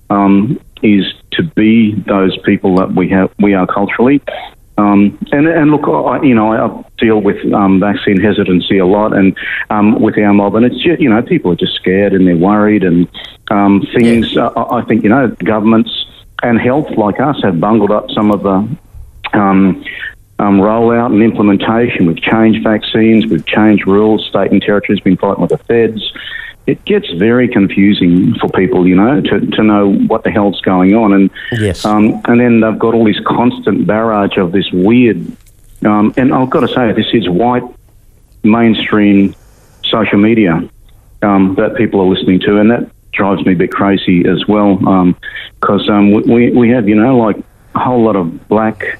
Um, 0.09 0.61
is 0.83 1.05
to 1.33 1.43
be 1.43 1.95
those 2.07 2.37
people 2.45 2.77
that 2.77 2.93
we 2.95 3.09
have, 3.09 3.33
we 3.41 3.55
are 3.55 3.67
culturally, 3.67 4.21
um, 4.79 5.19
and, 5.33 5.49
and 5.49 5.71
look, 5.71 5.89
I, 5.89 6.23
you 6.23 6.35
know, 6.35 6.53
I 6.53 6.85
deal 6.99 7.21
with 7.21 7.53
um, 7.53 7.81
vaccine 7.81 8.21
hesitancy 8.21 8.79
a 8.79 8.87
lot, 8.87 9.15
and 9.15 9.37
um, 9.71 10.01
with 10.01 10.19
our 10.19 10.35
mob, 10.35 10.55
and 10.55 10.67
it's 10.67 10.83
just, 10.83 11.01
you 11.01 11.09
know, 11.09 11.23
people 11.23 11.53
are 11.53 11.57
just 11.57 11.75
scared 11.75 12.13
and 12.13 12.27
they're 12.27 12.37
worried, 12.37 12.85
and 12.85 13.09
um, 13.51 13.87
things. 13.95 14.37
Uh, 14.37 14.49
I 14.49 14.81
I 14.81 14.85
think 14.85 15.03
you 15.03 15.09
know, 15.09 15.29
governments 15.29 15.91
and 16.43 16.61
health 16.61 16.91
like 16.97 17.21
us 17.21 17.43
have 17.43 17.59
bungled 17.59 17.91
up 17.91 18.11
some 18.11 18.31
of 18.31 18.43
the 18.43 19.39
um, 19.39 19.85
um, 20.39 20.61
rollout 20.61 21.07
and 21.07 21.23
implementation. 21.23 22.07
We've 22.07 22.21
changed 22.21 22.63
vaccines, 22.63 23.27
we've 23.27 23.47
changed 23.47 23.87
rules. 23.87 24.27
State 24.27 24.53
and 24.53 24.61
territories 24.61 25.01
been 25.01 25.17
fighting 25.17 25.41
with 25.41 25.51
the 25.51 25.59
feds. 25.59 26.13
It 26.67 26.85
gets 26.85 27.09
very 27.13 27.47
confusing 27.49 28.35
for 28.41 28.49
people, 28.49 28.87
you 28.89 28.97
know, 28.97 29.21
to, 29.21 29.41
to 29.41 29.63
know 29.63 29.93
what 29.93 30.25
the 30.25 30.31
hell's 30.31 30.61
going 30.63 30.95
on, 30.95 31.13
and 31.13 31.31
Yes. 31.53 31.85
um, 31.85 32.21
and 32.25 32.41
then 32.41 32.61
they've 32.61 32.79
got 32.79 32.95
all 32.95 33.05
this 33.05 33.21
constant 33.25 33.87
barrage 33.87 34.37
of 34.37 34.53
this 34.53 34.71
weird. 34.73 35.25
Um, 35.85 36.13
and 36.17 36.35
I've 36.35 36.51
got 36.51 36.61
to 36.61 36.69
say, 36.69 36.93
this 36.93 37.07
is 37.13 37.29
white 37.29 37.63
mainstream 38.43 39.35
social 39.85 40.19
media 40.19 40.69
um, 41.23 41.55
that 41.57 41.77
people 41.77 42.01
are 42.01 42.07
listening 42.07 42.41
to, 42.41 42.59
and 42.59 42.71
that 42.71 42.91
drives 43.13 43.45
me 43.47 43.53
a 43.53 43.57
bit 43.57 43.71
crazy 43.71 44.27
as 44.27 44.47
well. 44.49 44.77
Because 45.61 45.89
um, 45.89 46.11
we 46.11 46.51
we 46.51 46.71
have, 46.71 46.89
you 46.89 46.97
know, 46.97 47.17
like 47.17 47.37
a 47.75 47.79
whole 47.79 48.03
lot 48.03 48.17
of 48.17 48.49
black 48.49 48.99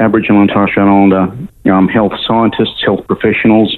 Aboriginal 0.00 0.40
and 0.40 0.50
Torres 0.50 0.70
Strait 0.70 0.84
Islander 0.84 1.32
um, 1.70 1.88
health 1.88 2.12
scientists, 2.26 2.82
health 2.84 3.06
professionals 3.06 3.76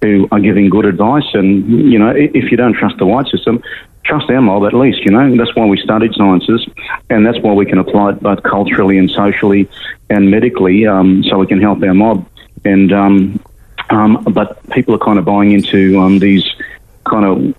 who 0.00 0.28
are 0.30 0.40
giving 0.40 0.70
good 0.70 0.84
advice. 0.84 1.26
And, 1.34 1.68
you 1.92 1.98
know, 1.98 2.10
if 2.10 2.50
you 2.50 2.56
don't 2.56 2.74
trust 2.74 2.98
the 2.98 3.06
white 3.06 3.26
system, 3.26 3.62
trust 4.04 4.30
our 4.30 4.40
mob 4.40 4.64
at 4.64 4.74
least, 4.74 5.00
you 5.04 5.10
know. 5.10 5.36
That's 5.36 5.54
why 5.54 5.66
we 5.66 5.78
studied 5.78 6.14
sciences, 6.14 6.66
and 7.10 7.26
that's 7.26 7.38
why 7.40 7.52
we 7.52 7.66
can 7.66 7.78
apply 7.78 8.10
it 8.10 8.20
both 8.20 8.42
culturally 8.42 8.98
and 8.98 9.10
socially 9.10 9.68
and 10.08 10.30
medically 10.30 10.86
um, 10.86 11.22
so 11.24 11.38
we 11.38 11.46
can 11.46 11.60
help 11.60 11.82
our 11.82 11.94
mob. 11.94 12.26
And, 12.64 12.92
um, 12.92 13.40
um, 13.90 14.24
but 14.32 14.66
people 14.70 14.94
are 14.94 14.98
kind 14.98 15.18
of 15.18 15.24
buying 15.24 15.52
into 15.52 15.98
um, 16.00 16.18
these 16.18 16.46
kind 17.04 17.24
of 17.24 17.54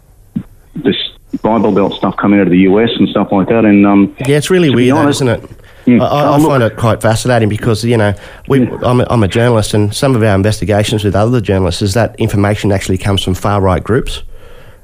this 0.76 0.98
Bible 1.42 1.72
Belt 1.72 1.94
stuff 1.94 2.16
coming 2.18 2.40
out 2.40 2.48
of 2.48 2.52
the 2.52 2.60
US 2.60 2.90
and 2.98 3.08
stuff 3.10 3.32
like 3.32 3.48
that. 3.50 3.66
And 3.66 3.86
um, 3.86 4.16
Yeah, 4.28 4.38
it's 4.38 4.50
really 4.50 4.70
weird, 4.70 4.96
honest- 4.98 5.18
isn't 5.22 5.30
it? 5.44 5.50
Mm. 5.86 6.02
I, 6.02 6.06
I, 6.06 6.38
Oh, 6.38 6.44
find 6.46 6.62
it 6.62 6.76
quite 6.76 7.02
fascinating 7.02 7.50
because 7.50 7.84
you 7.86 7.96
know 7.98 8.14
we, 8.48 8.68
I'm, 8.84 9.00
a, 9.02 9.08
I'm 9.10 9.24
a 9.24 9.28
journalist, 9.28 9.74
and 9.74 9.96
some 9.96 10.16
of 10.16 10.22
our 10.22 10.36
investigations 10.36 11.04
with 11.04 11.16
other 11.16 11.40
journalists 11.42 11.82
is 11.82 11.94
that 11.94 12.16
information 12.20 12.72
actually 12.72 12.98
comes 12.98 13.24
from 13.24 13.34
far 13.34 13.62
right 13.62 13.84
groups, 13.84 14.22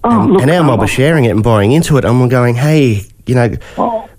oh, 0.04 0.22
and, 0.22 0.32
look, 0.34 0.42
and 0.42 0.50
our 0.52 0.64
mob 0.64 0.80
are 0.80 0.88
sharing 0.88 1.25
it 1.25 1.30
and 1.32 1.44
buying 1.44 1.74
into 1.74 1.98
it, 1.98 2.06
and 2.06 2.20
we're 2.22 2.30
going, 2.30 2.56
hey, 2.56 3.02
you 3.28 3.36
know, 3.36 3.50
Oh, 3.78 4.10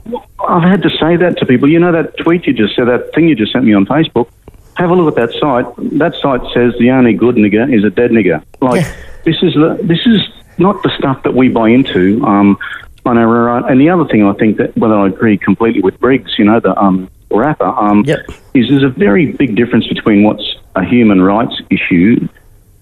I've 0.47 0.63
had 0.69 0.83
to 0.83 0.91
say 0.91 1.17
that 1.17 1.39
to 1.39 1.47
people. 1.47 1.69
You 1.69 1.81
know 1.81 1.91
that 1.93 2.17
tweet 2.19 2.47
you 2.47 2.53
just 2.53 2.77
said, 2.77 2.85
that 2.87 3.13
thing 3.15 3.27
you 3.27 3.35
just 3.35 3.53
sent 3.53 3.65
me 3.65 3.73
on 3.73 3.87
Facebook. 3.87 4.29
Have 4.75 4.91
a 4.91 4.95
look 4.95 5.19
at 5.19 5.31
that 5.31 5.41
site. 5.41 5.67
That 5.99 6.15
site 6.21 6.43
says 6.53 6.75
the 6.79 6.91
only 6.91 7.15
good 7.15 7.37
nigger 7.37 7.73
is 7.75 7.83
a 7.85 7.91
dead 7.91 8.11
nigger. 8.11 8.45
Like 8.61 8.83
Yeah. 8.83 8.95
this 9.25 9.37
is 9.43 9.55
the, 9.55 9.79
this 9.83 10.01
is 10.07 10.21
not 10.59 10.83
the 10.83 10.91
stuff 10.99 11.23
that 11.25 11.35
we 11.35 11.49
buy 11.49 11.69
into. 11.71 12.25
Um, 12.25 12.59
on 13.05 13.17
our, 13.19 13.71
and 13.71 13.81
the 13.81 13.89
other 13.89 14.05
thing 14.05 14.25
I 14.27 14.33
think 14.33 14.57
that 14.59 14.77
whether 14.77 14.95
I 14.95 15.07
agree 15.07 15.39
completely 15.39 15.81
with 15.81 15.99
Briggs, 16.01 16.37
you 16.39 16.45
know, 16.45 16.59
the 16.59 16.77
um, 16.77 17.09
rapper. 17.31 17.65
Um, 17.65 18.05
Yep. 18.05 18.27
Is 18.55 18.69
there's 18.69 18.83
a 18.83 18.89
very 18.89 19.33
big 19.33 19.55
difference 19.55 19.87
between 19.87 20.23
what's 20.25 20.57
a 20.75 20.85
human 20.85 21.23
rights 21.23 21.55
issue 21.71 22.27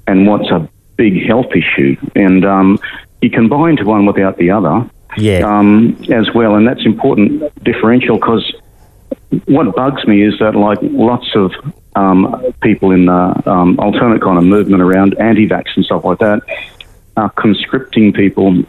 and 0.06 0.26
what's 0.26 0.48
a 0.50 0.68
big 0.96 1.26
health 1.26 1.52
issue, 1.54 1.96
and 2.14 2.44
um, 2.44 2.78
you 3.20 3.30
can 3.30 3.48
buy 3.48 3.70
into 3.70 3.84
one 3.84 4.06
without 4.06 4.36
the 4.36 4.50
other 4.50 4.88
Yeah. 5.16 5.40
um, 5.40 5.96
as 6.12 6.32
well, 6.34 6.54
and 6.54 6.66
that's 6.66 6.84
important 6.86 7.52
differential 7.64 8.16
because 8.16 8.54
what 9.46 9.74
bugs 9.74 10.06
me 10.06 10.22
is 10.22 10.38
that 10.38 10.54
like 10.54 10.78
lots 10.82 11.34
of 11.34 11.52
um, 11.96 12.52
people 12.62 12.92
in 12.92 13.06
the 13.06 13.42
um, 13.50 13.78
alternate 13.80 14.22
kind 14.22 14.38
of 14.38 14.44
movement 14.44 14.82
around 14.82 15.18
anti-vax 15.18 15.64
and 15.76 15.84
stuff 15.84 16.04
like 16.04 16.18
that 16.18 16.42
are 17.16 17.30
conscripting 17.30 18.12
people 18.12 18.64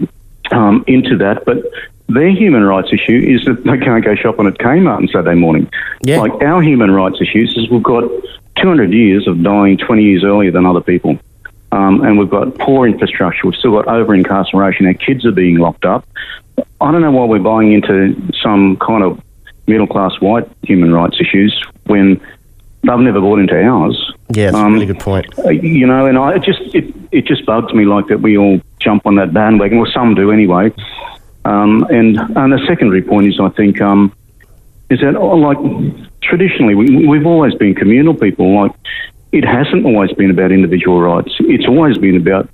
um, 0.52 0.84
into 0.88 1.18
that, 1.18 1.46
but 1.46 1.64
their 2.08 2.30
human 2.30 2.64
rights 2.64 2.90
issue 2.94 3.18
is 3.18 3.46
that 3.46 3.64
they 3.64 3.78
can't 3.78 4.04
go 4.04 4.16
shopping 4.16 4.46
at 4.48 4.56
Kmart 4.56 4.98
on 4.98 5.08
Saturday 5.08 5.36
morning. 5.36 5.70
Yeah. 6.04 6.20
Like 6.20 6.34
our 6.44 6.62
human 6.62 6.92
rights 6.92 7.20
issues 7.20 7.58
is 7.58 7.70
we've 7.70 7.82
got 7.82 8.04
200 8.58 8.94
years 8.94 9.28
of 9.28 9.42
dying 9.42 9.78
20 9.78 10.04
years 10.04 10.24
earlier 10.24 10.52
than 10.52 10.66
other 10.66 10.82
people. 10.82 11.18
Um, 11.72 12.04
and 12.04 12.18
we've 12.18 12.30
got 12.30 12.58
poor 12.60 12.88
infrastructure. 12.88 13.48
We've 13.48 13.56
still 13.56 13.72
got 13.72 13.88
over 13.88 14.14
incarceration. 14.14 14.86
Our 14.86 14.94
kids 14.94 15.25
are 15.25 15.32
being 15.32 15.58
locked 15.58 15.84
up. 15.84 16.08
I 16.80 16.92
don't 16.92 17.02
know 17.02 17.12
why 17.12 17.25
we're 17.25 17.40
buying 17.40 17.74
into 17.74 18.16
some 18.42 18.78
kind 18.78 19.04
of 19.04 19.22
middle 19.68 19.88
class 19.88 20.14
white 20.22 20.48
human 20.64 20.94
rights 20.94 21.18
issues 21.20 21.60
when 21.86 22.22
they've 22.84 23.00
never 23.00 23.22
bought 23.22 23.39
into 23.39 23.55
ours. 23.62 24.13
Yeah, 24.29 24.51
that's 24.51 24.58
a 24.58 24.65
Um, 24.65 24.74
really 24.74 24.86
good 24.86 25.00
point. 25.00 25.27
Uh, 25.39 25.50
you 25.50 25.86
know, 25.86 26.05
and 26.05 26.17
I 26.17 26.36
it 26.36 26.44
just 26.44 26.62
it, 26.74 26.94
it 27.12 27.25
just 27.25 27.46
bugs 27.46 27.74
me 27.74 27.86
like 27.86 28.08
that 28.08 28.22
we 28.22 28.38
all 28.38 28.60
jump 28.79 29.05
on 29.05 29.15
that 29.15 29.34
bandwagon, 29.34 29.77
or 29.77 29.88
some 29.88 30.15
do 30.15 30.32
anyway. 30.32 30.72
Um, 31.46 31.84
and 31.89 32.17
and 32.17 32.53
the 32.53 32.63
secondary 32.67 33.01
point 33.01 33.27
is, 33.27 33.39
I 33.39 33.50
think, 33.50 33.82
um, 33.82 34.13
is 34.89 35.00
that 35.01 35.15
oh, 35.15 35.36
like 35.36 35.58
traditionally 36.22 36.75
we, 36.75 37.08
we've 37.08 37.25
always 37.25 37.53
been 37.55 37.75
communal 37.75 38.15
people. 38.15 38.53
Like 38.55 38.72
it 39.32 39.46
hasn't 39.46 39.86
always 39.86 40.12
been 40.13 40.32
about 40.32 40.51
individual 40.51 41.01
rights. 41.01 41.36
It's 41.39 41.67
always 41.67 41.98
been 41.98 42.15
about 42.15 42.50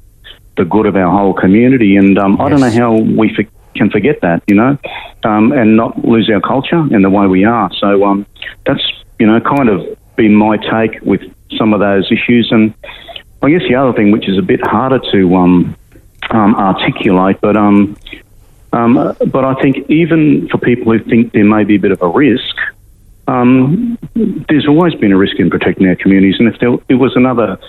the 0.58 0.66
good 0.66 0.86
of 0.86 0.96
our 0.96 1.10
whole 1.10 1.34
community. 1.34 1.96
And 1.96 2.18
um, 2.20 2.42
I 2.42 2.50
don't 2.50 2.60
know 2.60 2.70
how 2.70 2.94
we 2.98 3.34
for, 3.34 3.44
can 3.76 3.90
forget 3.90 4.20
that, 4.22 4.44
you 4.48 4.56
know, 4.56 4.78
um, 5.24 5.54
and 5.54 5.78
not 5.78 6.04
lose 6.04 6.30
our 6.30 6.42
culture 6.42 6.80
and 6.80 7.04
the 7.06 7.10
way 7.10 7.28
we 7.28 7.46
are. 7.46 7.72
So 7.80 8.04
um, 8.04 8.26
that's 8.66 8.84
you 9.20 9.28
know 9.28 9.40
kind 9.40 9.70
of 9.70 9.98
been 10.16 10.36
my 10.36 10.58
take 10.58 11.02
with 11.02 11.22
some 11.58 11.74
of 11.74 11.80
those 11.80 12.12
issues. 12.12 12.52
And 12.52 12.74
I 13.42 13.50
guess 13.50 13.62
the 13.68 13.76
other 13.76 13.94
thing, 13.94 14.12
which 14.12 14.28
is 14.28 14.38
a 14.38 14.42
bit 14.42 14.66
harder 14.66 15.00
to 15.12 15.36
um, 15.36 15.76
um, 16.30 16.56
articulate, 16.56 17.40
but 17.42 17.58
um, 17.58 17.98
um, 18.74 19.16
but 19.28 19.44
I 19.44 19.54
think 19.62 19.90
even 19.90 20.48
for 20.50 20.58
people 20.58 20.94
who 20.94 21.04
think 21.04 21.34
there 21.34 21.44
may 21.44 21.64
be 21.64 21.76
a 21.76 21.80
bit 21.80 21.92
of 21.92 22.02
a 22.02 22.08
risk, 22.08 22.56
um, 23.28 23.98
there's 24.16 24.68
always 24.68 24.96
been 24.96 25.12
a 25.12 25.18
risk 25.18 25.40
in 25.40 25.50
protecting 25.50 25.88
our 25.88 25.96
communities. 25.96 26.40
And 26.40 26.48
if 26.48 26.60
there, 26.60 26.74
it 26.88 26.96
was 26.96 27.16
another 27.16 27.60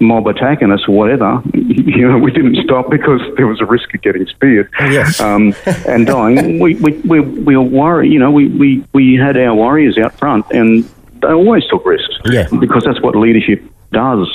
mob 0.00 0.26
attacking 0.26 0.70
us 0.72 0.80
or 0.88 0.96
whatever, 0.96 1.42
you 1.54 2.08
know, 2.08 2.18
we 2.18 2.30
didn't 2.30 2.56
stop 2.64 2.90
because 2.90 3.20
there 3.36 3.46
was 3.46 3.60
a 3.60 3.66
risk 3.66 3.92
of 3.94 4.02
getting 4.02 4.26
speared 4.26 4.70
Yes. 4.80 5.20
um, 5.20 5.54
and 5.86 6.06
dying. 6.06 6.58
we, 6.58 6.74
we, 6.76 6.92
we, 7.00 7.20
we 7.20 7.56
were 7.56 7.62
worried, 7.62 8.12
you 8.12 8.18
know, 8.18 8.30
we, 8.30 8.48
we, 8.48 8.84
we 8.92 9.14
had 9.16 9.36
our 9.36 9.54
warriors 9.54 9.98
out 9.98 10.18
front 10.18 10.46
and 10.50 10.88
they 11.22 11.28
always 11.28 11.64
took 11.66 11.84
risks. 11.84 12.18
Yeah. 12.24 12.48
Because 12.58 12.84
that's 12.84 13.00
what 13.00 13.16
leadership 13.16 13.62
does. 13.92 14.28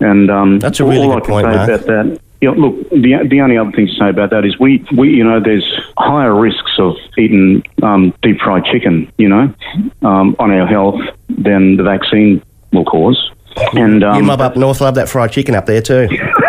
And 0.00 0.30
um, 0.30 0.58
That's 0.58 0.80
a 0.80 0.84
really 0.84 1.06
all 1.06 1.20
good 1.20 1.22
I 1.22 1.26
can 1.26 1.30
point, 1.30 1.46
say 1.46 1.56
Mark. 1.56 1.68
about 1.68 1.86
that. 1.86 2.20
You 2.40 2.50
know, 2.52 2.68
look, 2.68 2.90
the, 2.90 3.28
the 3.28 3.40
only 3.40 3.56
other 3.56 3.70
thing 3.70 3.86
to 3.86 3.92
say 3.94 4.08
about 4.08 4.30
that 4.30 4.44
is 4.44 4.58
we, 4.58 4.84
we 4.96 5.10
you 5.10 5.22
know, 5.22 5.38
there's 5.40 5.64
higher 5.96 6.34
risks 6.34 6.72
of 6.78 6.96
eating 7.16 7.62
um, 7.82 8.12
deep 8.22 8.40
fried 8.40 8.64
chicken, 8.64 9.12
you 9.16 9.28
know, 9.28 9.54
um, 10.02 10.34
on 10.40 10.50
our 10.50 10.66
health 10.66 11.00
than 11.28 11.76
the 11.76 11.84
vaccine 11.84 12.42
will 12.72 12.84
cause. 12.84 13.30
And 13.74 14.04
um, 14.04 14.16
you 14.16 14.22
mob 14.22 14.40
up 14.40 14.56
north 14.56 14.80
love 14.80 14.94
that 14.96 15.08
fried 15.08 15.32
chicken 15.32 15.54
up 15.54 15.66
there 15.66 15.82
too. 15.82 16.08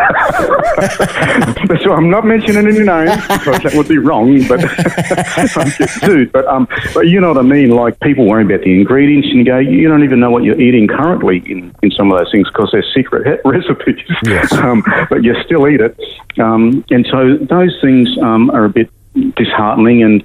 so 1.84 1.94
I'm 1.94 2.10
not 2.10 2.26
mentioning 2.26 2.68
any 2.68 2.80
names 2.80 3.22
because 3.28 3.62
that 3.64 3.74
would 3.76 3.88
be 3.88 3.98
wrong, 3.98 4.46
but 4.48 4.60
I'm 5.58 5.70
just 5.72 6.02
sued. 6.02 6.32
But 6.32 6.46
um, 6.48 6.68
but 6.94 7.08
you 7.08 7.20
know 7.20 7.30
what 7.30 7.38
I 7.38 7.42
mean? 7.42 7.72
Like 7.72 8.00
people 8.00 8.26
worry 8.26 8.44
about 8.44 8.62
the 8.62 8.74
ingredients, 8.74 9.28
and 9.30 9.40
you 9.40 9.46
go, 9.46 9.60
you 9.60 9.88
don't 9.88 10.04
even 10.04 10.20
know 10.20 10.32
what 10.32 10.44
you're 10.44 10.60
eating 10.60 10.88
currently 10.88 11.44
in, 11.46 11.74
in 11.82 11.92
some 11.92 12.12
of 12.12 12.18
those 12.18 12.32
things 12.32 12.48
because 12.48 12.70
they're 12.72 12.86
secret 12.94 13.42
recipes. 13.46 14.00
Yes. 14.24 14.52
Um, 14.54 14.84
but 15.10 15.24
you 15.24 15.36
still 15.44 15.68
eat 15.68 15.82
it, 15.82 15.98
um, 16.40 16.84
and 16.90 17.06
so 17.10 17.38
those 17.38 17.78
things 17.82 18.10
um, 18.22 18.50
are 18.52 18.66
a 18.66 18.70
bit 18.70 18.90
disheartening. 19.36 20.04
And 20.04 20.24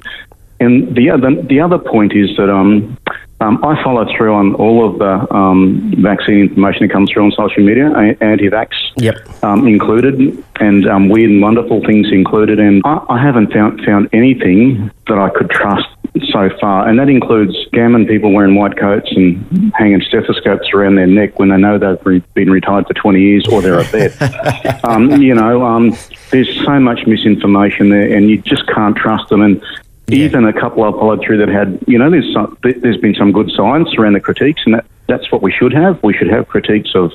and 0.61 0.97
the 0.97 1.11
other 1.11 1.43
the 1.43 1.61
other 1.61 1.79
point 1.79 2.15
is 2.15 2.37
that 2.37 2.51
um. 2.51 2.97
Um, 3.41 3.65
I 3.65 3.81
follow 3.85 4.05
through 4.17 4.35
on 4.35 4.55
all 4.57 4.85
of 4.89 4.99
the 4.99 5.35
um, 5.35 5.95
vaccine 5.99 6.41
information 6.41 6.89
that 6.89 6.93
comes 6.93 7.11
through 7.13 7.25
on 7.25 7.33
social 7.33 7.63
media, 7.63 7.87
anti-vax 8.21 8.71
Yep. 8.97 9.45
um, 9.45 9.69
included, 9.69 10.43
and 10.59 10.89
um, 10.89 11.09
weird 11.09 11.31
and 11.31 11.41
wonderful 11.41 11.81
things 11.85 12.11
included. 12.11 12.59
And 12.59 12.83
I, 12.85 13.01
I 13.09 13.23
haven't 13.23 13.53
found 13.53 13.85
found 13.85 14.09
anything 14.13 14.91
that 15.07 15.19
I 15.19 15.31
could 15.31 15.51
trust 15.51 15.87
so 16.33 16.51
far, 16.61 16.89
and 16.89 16.99
that 16.99 17.09
includes 17.09 17.55
gammon 17.73 18.07
people 18.07 18.33
wearing 18.33 18.57
white 18.57 18.77
coats 18.77 19.09
and 19.15 19.73
hanging 19.75 20.01
stethoscopes 20.03 20.71
around 20.75 20.97
their 20.97 21.07
neck 21.07 21.39
when 21.39 21.51
they 21.51 21.59
know 21.59 21.79
they've 21.79 22.05
re- 22.05 22.23
been 22.35 22.51
retired 22.51 22.89
for 22.89 22.95
20 22.95 23.21
years 23.21 23.47
or 23.53 23.63
they're 23.63 23.79
a 23.79 23.85
vet. 23.85 24.85
um, 24.85 25.23
you 25.23 25.35
know, 25.35 25.65
um, 25.65 25.97
there's 26.31 26.53
so 26.65 26.81
much 26.81 27.07
misinformation 27.07 27.91
there, 27.91 28.17
and 28.17 28.29
you 28.29 28.39
just 28.39 28.67
can't 28.67 28.97
trust 28.97 29.29
them. 29.29 29.43
And 29.43 29.63
even 30.09 30.45
a 30.47 30.53
couple 30.53 30.85
I've 30.85 30.95
followed 30.95 31.23
through 31.25 31.39
that 31.39 31.49
had, 31.49 31.79
you 31.87 31.99
know, 31.99 32.11
there's 32.11 32.33
some, 32.33 32.57
there's 32.63 32.97
been 32.97 33.15
some 33.15 33.33
good 33.33 33.51
science 33.57 33.89
around 33.99 34.15
the 34.15 34.21
critiques, 34.21 34.63
and 34.65 34.75
that, 34.75 34.87
that's 35.07 35.31
what 35.31 35.43
we 35.43 35.53
should 35.53 35.73
have. 35.73 36.03
We 36.03 36.15
should 36.15 36.29
have 36.29 36.49
critiques 36.49 36.95
of 36.95 37.13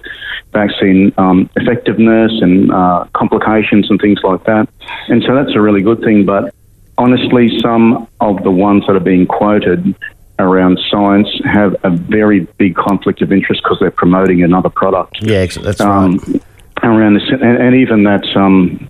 vaccine 0.52 1.12
um, 1.18 1.50
effectiveness 1.56 2.32
and 2.42 2.72
uh, 2.72 3.06
complications 3.14 3.90
and 3.90 4.00
things 4.00 4.20
like 4.24 4.44
that. 4.46 4.70
And 5.08 5.24
so 5.24 5.36
that's 5.36 5.56
a 5.56 5.62
really 5.62 5.82
good 5.82 6.02
thing. 6.02 6.26
But 6.26 6.54
honestly, 6.98 7.60
some 7.62 8.08
of 8.20 8.44
the 8.44 8.52
ones 8.52 8.84
that 8.88 8.96
are 8.96 9.00
being 9.00 9.26
quoted 9.26 9.96
around 10.40 10.80
science 10.90 11.28
have 11.46 11.76
a 11.84 11.90
very 11.90 12.42
big 12.58 12.76
conflict 12.76 13.22
of 13.22 13.32
interest 13.32 13.62
because 13.64 13.78
they're 13.80 13.92
promoting 13.92 14.44
another 14.44 14.70
product 14.70 15.18
Yeah, 15.22 15.46
that's 15.46 15.80
um, 15.80 16.18
right. 16.18 16.44
around 16.84 17.16
this, 17.16 17.24
and, 17.30 17.44
and 17.44 17.76
even 17.76 18.04
that 18.04 18.26
um, 18.36 18.88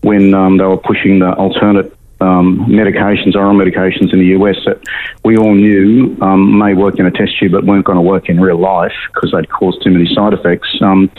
when 0.00 0.32
um, 0.34 0.56
they 0.56 0.64
were 0.64 0.78
pushing 0.78 1.18
the 1.18 1.32
alternate 1.34 1.94
um, 2.20 2.66
medications, 2.68 3.36
oral 3.36 3.54
medications 3.54 4.12
in 4.12 4.18
the 4.18 4.36
US 4.38 4.56
that 4.66 4.80
we 5.24 5.36
all 5.36 5.54
knew 5.54 6.16
um, 6.20 6.58
may 6.58 6.74
work 6.74 6.98
in 6.98 7.06
a 7.06 7.10
test 7.10 7.38
tube 7.38 7.52
but 7.52 7.64
weren't 7.64 7.84
going 7.84 7.96
to 7.96 8.02
work 8.02 8.28
in 8.28 8.40
real 8.40 8.58
life 8.58 8.92
because 9.12 9.32
they'd 9.32 9.48
cause 9.50 9.78
too 9.82 9.90
many 9.90 10.12
side 10.14 10.32
effects. 10.32 10.68
Um, 10.80 11.10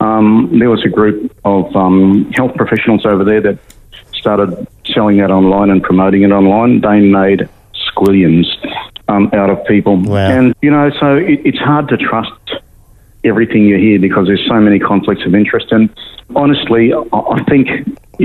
um, 0.00 0.58
there 0.58 0.70
was 0.70 0.84
a 0.84 0.88
group 0.88 1.32
of 1.44 1.74
um, 1.76 2.30
health 2.32 2.54
professionals 2.56 3.06
over 3.06 3.24
there 3.24 3.40
that 3.40 3.58
started 4.14 4.66
selling 4.86 5.18
that 5.18 5.30
online 5.30 5.70
and 5.70 5.82
promoting 5.82 6.22
it 6.22 6.32
online. 6.32 6.80
They 6.80 7.00
made 7.00 7.48
squillions 7.88 8.46
um, 9.08 9.30
out 9.32 9.50
of 9.50 9.64
people. 9.66 9.96
Wow. 9.96 10.16
And, 10.16 10.54
you 10.62 10.70
know, 10.70 10.90
so 10.98 11.16
it, 11.16 11.40
it's 11.44 11.58
hard 11.58 11.88
to 11.88 11.96
trust 11.96 12.32
everything 13.24 13.64
you 13.64 13.76
hear 13.76 14.00
because 14.00 14.26
there's 14.26 14.44
so 14.48 14.60
many 14.60 14.78
conflicts 14.78 15.24
of 15.24 15.34
interest. 15.34 15.70
And 15.70 15.88
honestly, 16.34 16.92
I, 16.92 17.18
I 17.18 17.44
think 17.44 17.68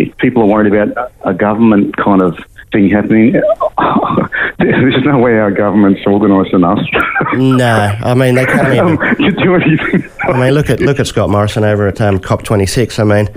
if 0.01 0.17
people 0.17 0.43
are 0.43 0.47
worried 0.47 0.73
about 0.73 1.11
a 1.21 1.33
government 1.33 1.95
kind 1.97 2.21
of 2.21 2.37
thing 2.71 2.89
happening, 2.89 3.31
there's 4.59 5.03
no 5.03 5.17
way 5.17 5.37
our 5.37 5.51
government's 5.51 6.05
organised 6.05 6.53
enough 6.53 6.79
No, 7.33 7.97
I 8.03 8.13
mean 8.13 8.35
they 8.35 8.45
can't 8.45 8.73
even. 8.73 8.87
um, 9.27 9.35
do 9.43 9.55
anything. 9.55 10.09
I 10.23 10.39
mean, 10.39 10.53
look 10.53 10.69
at 10.69 10.79
look 10.79 10.99
at 10.99 11.07
Scott 11.07 11.29
Morrison 11.29 11.63
over 11.63 11.87
at 11.87 12.01
um, 12.01 12.19
COP26. 12.19 12.99
I 12.99 13.03
mean, 13.03 13.29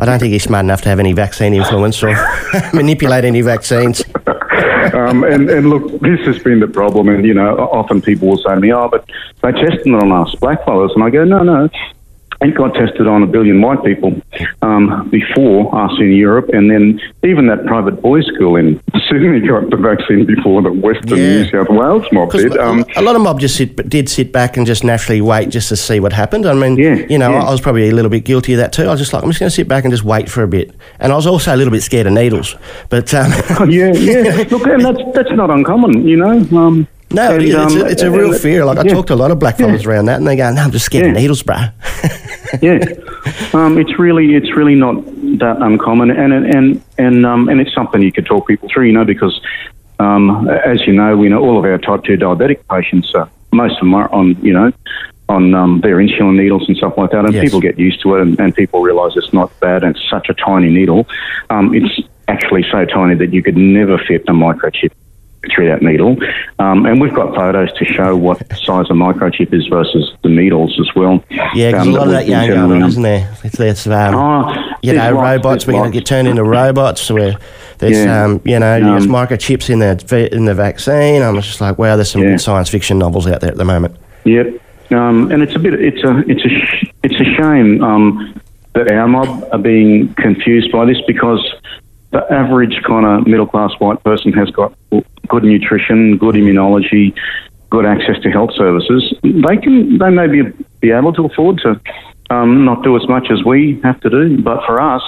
I 0.00 0.06
don't 0.06 0.18
think 0.18 0.32
he's 0.32 0.44
smart 0.44 0.64
enough 0.64 0.80
to 0.82 0.88
have 0.88 0.98
any 0.98 1.12
vaccine 1.12 1.52
influence 1.52 2.02
or 2.02 2.14
manipulate 2.72 3.24
any 3.24 3.42
vaccines. 3.42 4.02
um, 4.94 5.24
and, 5.24 5.50
and 5.50 5.68
look, 5.68 6.00
this 6.00 6.20
has 6.26 6.38
been 6.38 6.60
the 6.60 6.68
problem. 6.68 7.10
And, 7.10 7.24
you 7.24 7.34
know, 7.34 7.56
often 7.58 8.00
people 8.00 8.28
will 8.28 8.38
say 8.38 8.54
to 8.54 8.60
me, 8.60 8.72
oh, 8.72 8.88
but 8.88 9.04
they 9.42 9.52
tested 9.52 9.86
it 9.86 10.02
on 10.02 10.10
us 10.10 10.34
blackfellas. 10.36 10.94
And 10.94 11.04
I 11.04 11.10
go, 11.10 11.24
no, 11.24 11.42
no. 11.42 11.68
It 12.42 12.54
got 12.54 12.72
tested 12.72 13.06
on 13.06 13.22
a 13.22 13.26
billion 13.26 13.60
white 13.60 13.84
people 13.84 14.18
um, 14.62 15.10
before 15.10 15.74
us 15.74 15.92
in 16.00 16.12
Europe, 16.12 16.48
and 16.54 16.70
then 16.70 16.98
even 17.22 17.46
that 17.48 17.66
private 17.66 18.00
boys' 18.00 18.24
school 18.34 18.56
in 18.56 18.80
Sydney 19.10 19.40
got 19.46 19.68
the 19.68 19.76
vaccine 19.76 20.24
before 20.24 20.62
the 20.62 20.72
Western 20.72 21.18
Yeah. 21.18 21.42
New 21.42 21.50
South 21.50 21.68
Wales 21.68 22.06
mob 22.12 22.32
did. 22.32 22.56
Um, 22.56 22.84
a 22.96 23.02
lot 23.02 23.14
of 23.14 23.20
mob 23.20 23.40
just 23.40 23.56
sit, 23.56 23.76
did 23.90 24.08
sit 24.08 24.32
back 24.32 24.56
and 24.56 24.66
just 24.66 24.84
naturally 24.84 25.20
wait 25.20 25.50
just 25.50 25.68
to 25.68 25.76
see 25.76 26.00
what 26.00 26.14
happened. 26.14 26.46
I 26.46 26.54
mean, 26.54 26.78
Yeah, 26.78 26.94
you 27.10 27.18
know, 27.18 27.30
yeah. 27.30 27.44
I 27.44 27.50
was 27.50 27.60
probably 27.60 27.90
a 27.90 27.94
little 27.94 28.10
bit 28.10 28.24
guilty 28.24 28.54
of 28.54 28.58
that 28.58 28.72
too. 28.72 28.84
I 28.84 28.90
was 28.90 29.00
just 29.00 29.12
like, 29.12 29.22
I'm 29.22 29.28
just 29.28 29.40
going 29.40 29.50
to 29.50 29.54
sit 29.54 29.68
back 29.68 29.84
and 29.84 29.92
just 29.92 30.04
wait 30.04 30.30
for 30.30 30.42
a 30.42 30.48
bit. 30.48 30.74
And 30.98 31.12
I 31.12 31.16
was 31.16 31.26
also 31.26 31.54
a 31.54 31.56
little 31.56 31.72
bit 31.72 31.82
scared 31.82 32.06
of 32.06 32.14
needles. 32.14 32.56
But 32.88 33.12
um, 33.12 33.30
yeah, 33.68 33.92
yeah. 33.92 34.44
Look, 34.50 34.66
and 34.66 34.82
that's 34.82 34.98
that's 35.14 35.32
not 35.32 35.50
uncommon, 35.50 36.06
you 36.08 36.16
know. 36.16 36.38
Um, 36.56 36.88
no, 37.12 37.34
and, 37.34 37.42
it 37.42 37.48
is. 37.48 37.54
it's, 37.54 37.74
a, 37.74 37.80
um, 37.80 37.86
it's 37.90 38.02
a 38.02 38.10
real 38.10 38.32
fear. 38.32 38.64
Like 38.64 38.78
I 38.78 38.84
yeah. 38.84 38.94
talked 38.94 39.08
to 39.08 39.14
a 39.14 39.16
lot 39.16 39.30
of 39.30 39.38
black 39.38 39.58
fellas 39.58 39.84
around 39.84 40.06
that, 40.06 40.18
and 40.18 40.26
they 40.26 40.36
go, 40.36 40.50
"No, 40.52 40.62
I'm 40.62 40.70
just 40.70 40.86
scared 40.86 41.06
of 41.06 41.14
needles, 41.14 41.42
bruh." 41.42 41.72
Yeah, 42.60 42.78
um, 43.54 43.78
it's 43.78 43.98
really 43.98 44.34
it's 44.34 44.56
really 44.56 44.74
not 44.74 44.96
that 45.38 45.56
uncommon, 45.60 46.10
and 46.10 46.32
and 46.32 46.82
and 46.98 47.26
um, 47.26 47.48
and 47.48 47.60
it's 47.60 47.74
something 47.74 48.02
you 48.02 48.12
could 48.12 48.26
talk 48.26 48.46
people 48.46 48.68
through, 48.72 48.86
you 48.86 48.92
know, 48.92 49.04
because 49.04 49.40
Um, 50.00 50.48
as 50.48 50.86
you 50.86 50.94
know, 50.94 51.14
we 51.14 51.28
know 51.28 51.40
all 51.44 51.58
of 51.58 51.64
our 51.66 51.76
type 51.76 52.04
two 52.04 52.16
diabetic 52.16 52.60
patients, 52.70 53.14
uh, 53.14 53.26
most 53.52 53.74
of 53.74 53.80
them 53.80 53.92
are 53.92 54.10
on, 54.10 54.34
you 54.40 54.54
know, 54.54 54.72
on 55.28 55.54
um, 55.54 55.80
their 55.82 55.96
insulin 55.98 56.36
needles 56.40 56.66
and 56.68 56.76
stuff 56.78 56.94
like 56.96 57.10
that, 57.10 57.26
and 57.26 57.34
Yes. 57.34 57.44
people 57.44 57.60
get 57.60 57.78
used 57.78 58.00
to 58.04 58.16
it, 58.16 58.22
and, 58.22 58.40
and 58.40 58.54
people 58.54 58.80
realise 58.80 59.12
it's 59.14 59.34
not 59.34 59.52
bad. 59.60 59.84
And 59.84 59.94
it's 59.94 60.08
such 60.08 60.30
a 60.30 60.34
tiny 60.34 60.70
needle. 60.70 61.06
Um, 61.50 61.74
it's 61.74 62.00
actually 62.28 62.64
so 62.72 62.86
tiny 62.86 63.14
that 63.16 63.30
you 63.34 63.42
could 63.42 63.58
never 63.58 63.98
fit 63.98 64.22
a 64.26 64.32
microchip 64.32 64.92
through 65.54 65.68
that 65.68 65.82
needle. 65.82 66.16
Um, 66.58 66.84
and 66.86 67.00
we've 67.00 67.14
got 67.14 67.34
photos 67.34 67.72
to 67.78 67.84
show 67.84 68.14
what 68.16 68.38
size 68.58 68.86
a 68.90 68.92
microchip 68.92 69.52
is 69.54 69.66
versus 69.68 70.12
the 70.22 70.28
needles 70.28 70.78
as 70.78 70.94
well. 70.94 71.24
Yeah, 71.54 71.70
because 71.72 71.86
Um, 71.86 71.94
a 71.94 71.96
lot 71.98 72.06
of 72.08 72.12
that 72.12 72.26
going, 72.26 72.50
around. 72.50 72.82
isn't 72.82 73.02
there? 73.02 73.30
It's, 73.42 73.56
there's, 73.56 73.86
um, 73.86 74.14
Oh, 74.14 74.54
you 74.82 74.92
know, 74.92 75.14
lots, 75.14 75.22
robots. 75.22 75.66
We're 75.66 75.72
going 75.74 75.92
to 75.92 75.98
get 75.98 76.04
turned 76.06 76.28
into 76.28 76.44
robots. 76.44 77.10
Where 77.10 77.36
there's, 77.78 78.04
Yeah. 78.04 78.24
um, 78.24 78.40
you 78.44 78.58
know, 78.58 78.80
there's 78.80 79.06
Um, 79.06 79.10
microchips 79.12 79.70
in 79.70 79.78
the 79.78 80.28
in 80.34 80.44
the 80.44 80.54
vaccine. 80.54 81.22
I'm 81.22 81.36
just 81.36 81.60
like, 81.60 81.78
wow, 81.78 81.96
there's 81.96 82.10
some 82.10 82.22
Yeah. 82.22 82.36
science 82.36 82.68
fiction 82.68 82.98
novels 82.98 83.26
out 83.26 83.40
there 83.40 83.50
at 83.50 83.56
the 83.56 83.64
moment. 83.64 83.96
Yep. 84.24 84.54
Um, 84.92 85.30
and 85.32 85.42
it's 85.42 85.54
a 85.54 85.58
bit. 85.58 85.74
It's 85.74 86.02
a. 86.04 86.18
It's 86.26 86.44
a. 86.44 86.48
Sh- 86.48 86.84
it's 87.02 87.18
a 87.18 87.24
shame 87.24 87.82
um, 87.82 88.34
that 88.74 88.90
our 88.92 89.08
mob 89.08 89.44
are 89.52 89.58
being 89.58 90.12
confused 90.14 90.70
by 90.70 90.84
this 90.84 90.98
because 91.06 91.40
the 92.10 92.30
average 92.30 92.82
kind 92.82 93.06
of 93.06 93.26
middle 93.26 93.46
class 93.46 93.70
white 93.78 94.02
person 94.04 94.32
has 94.32 94.50
got 94.50 94.74
good 95.30 95.44
nutrition, 95.44 96.18
good 96.18 96.34
immunology, 96.34 97.14
good 97.70 97.86
access 97.86 98.18
to 98.24 98.30
health 98.30 98.50
services. 98.56 99.02
They 99.22 99.56
can. 99.64 99.98
They 99.98 100.10
may 100.10 100.26
be 100.26 100.42
be 100.80 100.90
able 100.90 101.12
to 101.14 101.24
afford 101.26 101.58
to 101.64 101.80
um, 102.34 102.64
not 102.64 102.82
do 102.84 102.96
as 103.00 103.06
much 103.08 103.26
as 103.30 103.42
we 103.44 103.80
have 103.82 103.98
to 104.00 104.10
do. 104.10 104.42
But 104.42 104.58
for 104.66 104.76
us. 104.94 105.02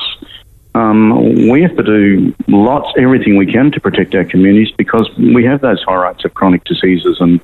Um, 0.75 1.51
we 1.53 1.61
have 1.61 1.77
to 1.77 1.83
do 1.83 2.35
lots, 2.49 2.89
everything 2.97 3.37
we 3.37 3.45
can 3.45 3.71
to 3.73 3.79
protect 3.79 4.15
our 4.15 4.25
communities 4.25 4.73
because 4.79 5.07
we 5.19 5.45
have 5.45 5.61
those 5.61 5.83
high 5.83 6.09
rates 6.09 6.25
of 6.25 6.33
chronic 6.33 6.65
diseases 6.65 7.19
and 7.21 7.43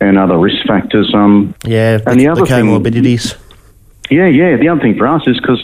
and 0.00 0.18
other 0.18 0.36
risk 0.36 0.66
factors. 0.66 1.08
Um, 1.14 1.54
Yeah, 1.64 2.00
And 2.04 2.18
the 2.18 2.24
the, 2.24 2.28
other 2.32 2.44
thing- 2.46 2.66
comorbidities. 2.66 3.24
yeah, 4.10 4.26
yeah. 4.26 4.56
The 4.56 4.68
other 4.70 4.80
thing 4.80 4.98
for 4.98 5.06
us 5.06 5.22
is 5.28 5.36
because 5.40 5.62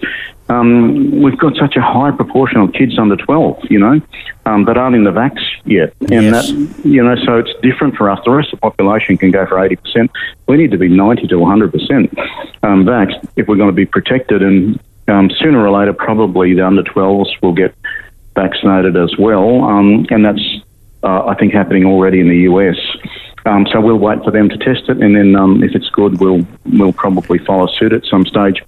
um, 0.49 1.23
we've 1.23 1.39
got 1.39 1.57
such 1.57 1.77
a 1.77 1.81
high 1.81 2.11
proportion 2.11 2.61
of 2.61 2.73
kids 2.73 2.99
under 2.99 3.17
12, 3.17 3.71
you 3.71 3.79
know, 3.79 4.01
um, 4.45 4.65
that 4.67 4.77
aren't 4.77 4.95
in 4.95 5.05
the 5.05 5.11
vax 5.11 5.41
yet. 5.65 5.95
And 6.01 6.11
Yes. 6.11 6.51
that, 6.51 6.85
you 6.85 7.03
know, 7.03 7.17
so 7.17 7.39
it's 7.39 7.53
different 7.63 7.97
for 7.97 8.11
us. 8.11 8.21
The 8.25 8.31
rest 8.31 8.53
of 8.53 8.61
the 8.61 8.71
population 8.71 9.17
can 9.17 9.31
go 9.31 9.47
for 9.47 9.57
80%. 9.57 10.11
We 10.47 10.57
need 10.59 10.71
to 10.73 10.79
be 10.79 10.89
90 10.89 11.29
to 11.29 11.37
100% 11.37 12.19
um, 12.63 12.85
vaxxed 12.85 13.27
if 13.37 13.49
we're 13.49 13.57
going 13.57 13.71
to 13.71 13.75
be 13.75 13.87
protected. 13.87 14.43
And 14.43 14.79
um, 15.09 15.31
sooner 15.31 15.67
or 15.67 15.71
later, 15.71 15.95
probably 15.95 16.55
the 16.55 16.67
under 16.67 16.83
12s 16.83 17.41
will 17.41 17.55
get 17.55 17.75
vaccinated 18.35 18.97
as 18.97 19.17
well. 19.19 19.65
Um, 19.65 20.07
and 20.11 20.25
that's, 20.25 20.43
uh, 21.03 21.27
I 21.27 21.35
think, 21.37 21.55
happening 21.55 21.87
already 21.87 22.21
in 22.21 22.29
the 22.29 22.41
US. 22.51 22.77
Um, 23.47 23.67
so 23.71 23.81
we'll 23.81 23.99
wait 23.99 24.25
for 24.25 24.31
them 24.31 24.49
to 24.49 24.57
test 24.57 24.89
it, 24.89 24.99
and 25.03 25.15
then 25.15 25.37
um, 25.37 25.63
if 25.63 25.75
it's 25.75 25.91
good, 25.91 26.19
we'll 26.19 26.47
we'll 26.65 26.95
probably 26.95 27.39
follow 27.39 27.67
suit 27.67 27.93
at 27.93 28.05
some 28.05 28.25
stage. 28.25 28.63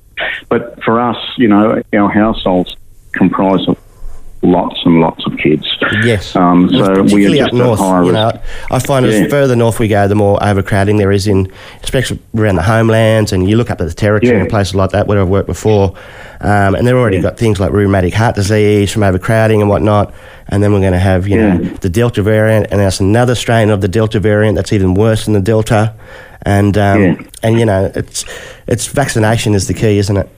But 0.49 0.83
for 0.85 1.01
us, 1.01 1.17
you 1.39 1.49
know, 1.49 1.83
our 1.95 2.11
households 2.11 2.77
comprise 3.13 3.67
of 3.69 3.79
lots 4.43 4.79
and 4.85 5.01
lots 5.01 5.25
of 5.27 5.37
kids. 5.39 5.67
Yes. 6.05 6.37
Um, 6.37 6.69
so 6.71 7.03
we 7.03 7.27
are 7.27 7.31
just 7.31 7.49
up 7.49 7.53
north, 7.55 7.81
you 8.07 8.13
know, 8.13 8.31
I 8.71 8.79
find 8.79 9.05
Yeah. 9.07 9.13
as 9.13 9.31
further 9.31 9.57
north 9.57 9.79
we 9.79 9.89
go, 9.89 10.07
the 10.07 10.15
more 10.15 10.39
overcrowding 10.43 10.99
there 10.99 11.11
is 11.11 11.27
in, 11.27 11.51
especially 11.83 12.19
around 12.37 12.57
the 12.57 12.63
homelands, 12.63 13.33
and 13.33 13.49
you 13.49 13.57
look 13.57 13.71
up 13.71 13.81
at 13.81 13.89
the 13.89 13.95
territory 13.95 14.35
Yeah. 14.35 14.41
and 14.43 14.49
places 14.51 14.75
like 14.75 14.91
that 14.91 15.07
where 15.07 15.21
I've 15.21 15.29
worked 15.29 15.47
before, 15.49 15.95
um, 16.41 16.75
and 16.75 16.87
they've 16.87 16.95
already 16.95 17.17
Yeah. 17.17 17.23
got 17.23 17.39
things 17.39 17.59
like 17.59 17.73
rheumatic 17.73 18.15
heart 18.15 18.35
disease 18.37 18.93
from 18.93 19.03
overcrowding 19.03 19.61
and 19.61 19.69
whatnot, 19.71 20.13
and 20.49 20.63
then 20.63 20.73
we're 20.73 20.81
going 20.81 20.93
to 20.93 20.99
have, 20.99 21.27
you 21.27 21.39
know, 21.39 21.59
the 21.81 21.89
Delta 21.89 22.23
variant, 22.23 22.69
and 22.71 22.81
that's 22.81 23.01
another 23.01 23.35
strain 23.35 23.71
of 23.71 23.81
the 23.81 23.89
Delta 23.89 24.21
variant 24.21 24.55
that's 24.57 24.73
even 24.73 24.95
worse 24.95 25.25
than 25.25 25.35
the 25.35 25.41
Delta, 25.41 25.93
and 26.43 26.79
um, 26.79 27.27
and 27.43 27.59
you 27.59 27.65
know, 27.67 27.91
it's 27.95 28.25
it's 28.69 28.87
vaccination 28.87 29.55
is 29.55 29.67
the 29.67 29.75
key, 29.75 29.99
isn't 29.99 30.17
it? 30.17 30.29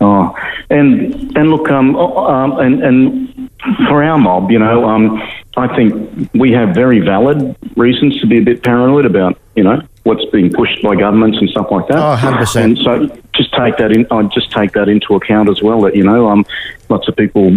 Oh, 0.00 0.34
and 0.70 1.36
and 1.36 1.50
look, 1.50 1.68
um, 1.70 1.96
um, 1.96 2.58
and 2.60 2.82
and 2.82 3.50
for 3.88 4.02
our 4.04 4.18
mob, 4.18 4.50
you 4.50 4.58
know, 4.58 4.84
um, 4.84 5.20
I 5.56 5.74
think 5.74 6.30
we 6.34 6.52
have 6.52 6.74
very 6.74 7.00
valid 7.00 7.56
reasons 7.76 8.20
to 8.20 8.26
be 8.26 8.38
a 8.38 8.42
bit 8.42 8.62
paranoid 8.62 9.06
about, 9.06 9.38
you 9.56 9.64
know, 9.64 9.82
what's 10.08 10.24
being 10.32 10.50
pushed 10.50 10.82
by 10.82 10.96
governments 10.96 11.36
and 11.38 11.48
stuff 11.50 11.66
like 11.70 11.86
that. 11.88 11.98
Oh, 11.98 12.16
100%. 12.16 12.64
And 12.64 12.78
so 12.78 13.06
just 13.34 13.52
take 13.54 13.76
that 13.76 13.92
in. 13.92 14.06
I 14.10 14.22
just 14.34 14.50
take 14.50 14.72
that 14.72 14.88
into 14.88 15.14
account 15.14 15.50
as 15.50 15.62
well. 15.62 15.82
That 15.82 15.94
you 15.94 16.02
know, 16.02 16.28
um, 16.28 16.46
lots 16.88 17.06
of 17.08 17.14
people 17.14 17.50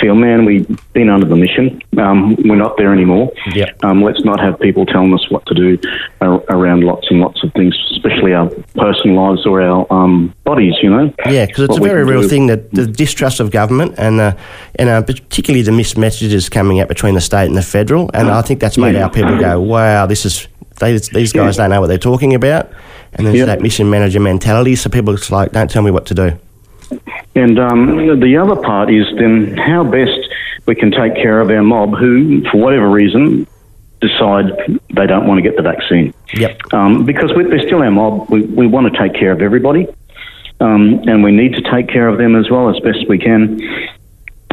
feel, 0.00 0.14
man, 0.14 0.44
we've 0.44 0.66
been 0.92 1.10
under 1.10 1.26
the 1.26 1.34
mission. 1.34 1.82
Um, 1.98 2.36
we're 2.44 2.54
not 2.54 2.76
there 2.78 2.92
anymore. 2.92 3.32
Yep. 3.54 3.84
Um, 3.84 4.02
let's 4.02 4.24
not 4.24 4.38
have 4.40 4.58
people 4.60 4.86
telling 4.86 5.12
us 5.12 5.28
what 5.28 5.44
to 5.46 5.54
do 5.54 5.78
ar- 6.20 6.44
around 6.48 6.84
lots 6.84 7.08
and 7.10 7.20
lots 7.20 7.42
of 7.42 7.52
things, 7.54 7.76
especially 7.96 8.32
our 8.34 8.48
personal 8.76 9.16
lives 9.16 9.44
or 9.44 9.60
our 9.60 9.92
um, 9.92 10.32
bodies. 10.44 10.74
You 10.82 10.90
know. 10.90 11.12
Yeah, 11.28 11.46
because 11.46 11.64
it's 11.64 11.78
a 11.78 11.80
very 11.82 12.04
real 12.04 12.22
do. 12.22 12.28
thing 12.28 12.46
that 12.46 12.70
the 12.70 12.86
distrust 12.86 13.40
of 13.40 13.50
government 13.50 13.96
and 13.98 14.20
uh, 14.20 14.36
and 14.76 14.88
uh, 14.88 15.02
particularly 15.02 15.62
the 15.62 15.72
missed 15.72 15.98
messages 15.98 16.48
coming 16.48 16.78
out 16.80 16.86
between 16.86 17.14
the 17.14 17.20
state 17.20 17.46
and 17.46 17.56
the 17.56 17.62
federal, 17.62 18.10
and 18.14 18.30
I 18.30 18.42
think 18.42 18.60
that's 18.60 18.78
made 18.78 18.94
Yeah. 18.94 19.04
our 19.04 19.10
people 19.10 19.36
go, 19.38 19.60
"Wow, 19.60 20.06
this 20.06 20.24
is 20.24 20.46
they, 20.78 20.98
these 20.98 21.32
guys 21.32 21.56
don't 21.56 21.70
know 21.70 21.80
what 21.80 21.88
they're 21.88 21.98
talking 21.98 22.34
about," 22.34 22.70
and 23.12 23.26
there's 23.26 23.38
Yep. 23.38 23.46
that 23.46 23.60
mission 23.60 23.90
manager 23.90 24.20
mentality. 24.20 24.76
So 24.76 24.90
people 24.90 25.14
it's 25.14 25.30
like, 25.30 25.52
"Don't 25.52 25.70
tell 25.70 25.82
me 25.82 25.90
what 25.90 26.06
to 26.06 26.14
do." 26.14 26.32
And 27.34 27.58
um, 27.58 28.20
the 28.20 28.36
other 28.36 28.56
part 28.56 28.90
is 28.90 29.06
then 29.18 29.56
how 29.56 29.84
best 29.84 30.18
we 30.66 30.74
can 30.74 30.90
take 30.90 31.14
care 31.14 31.40
of 31.40 31.50
our 31.50 31.62
mob 31.62 31.94
who, 31.96 32.42
for 32.50 32.58
whatever 32.58 32.88
reason, 32.88 33.46
decide 34.00 34.46
they 34.94 35.06
don't 35.06 35.26
want 35.26 35.38
to 35.38 35.42
get 35.42 35.56
the 35.56 35.62
vaccine. 35.62 36.14
Yep. 36.34 36.72
Um, 36.72 37.04
because 37.04 37.32
we, 37.34 37.44
they're 37.44 37.66
still 37.66 37.82
our 37.82 37.90
mob. 37.90 38.30
We, 38.30 38.42
we 38.42 38.66
want 38.66 38.92
to 38.92 38.98
take 38.98 39.14
care 39.14 39.32
of 39.32 39.42
everybody. 39.42 39.86
Um, 40.60 41.02
and 41.06 41.22
we 41.22 41.32
need 41.32 41.54
to 41.54 41.62
take 41.70 41.88
care 41.88 42.08
of 42.08 42.18
them 42.18 42.34
as 42.34 42.50
well 42.50 42.70
as 42.70 42.80
best 42.80 43.06
we 43.08 43.18
can. 43.18 43.60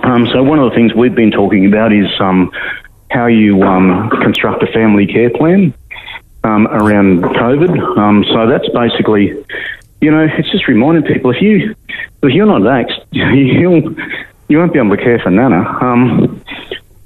Um, 0.03 0.27
so 0.33 0.43
one 0.43 0.59
of 0.59 0.69
the 0.69 0.75
things 0.75 0.93
we've 0.93 1.15
been 1.15 1.31
talking 1.31 1.65
about 1.65 1.93
is 1.93 2.07
um, 2.19 2.51
how 3.09 3.27
you 3.27 3.63
um, 3.63 4.09
construct 4.09 4.61
a 4.63 4.67
family 4.67 5.07
care 5.07 5.29
plan 5.29 5.73
um, 6.43 6.67
around 6.67 7.23
COVID. 7.23 7.97
Um, 7.97 8.23
so 8.25 8.47
that's 8.47 8.67
basically, 8.69 9.27
you 10.01 10.11
know, 10.11 10.27
it's 10.37 10.51
just 10.51 10.67
reminding 10.67 11.03
people 11.03 11.31
if 11.31 11.41
you 11.41 11.75
if 12.21 12.33
you're 12.33 12.45
not 12.45 12.61
vaxxed, 12.61 13.03
you'll 13.11 13.95
you 14.49 14.57
won't 14.57 14.73
be 14.73 14.79
able 14.79 14.95
to 14.95 15.03
care 15.03 15.19
for 15.19 15.31
Nana. 15.31 15.61
Um, 15.81 16.43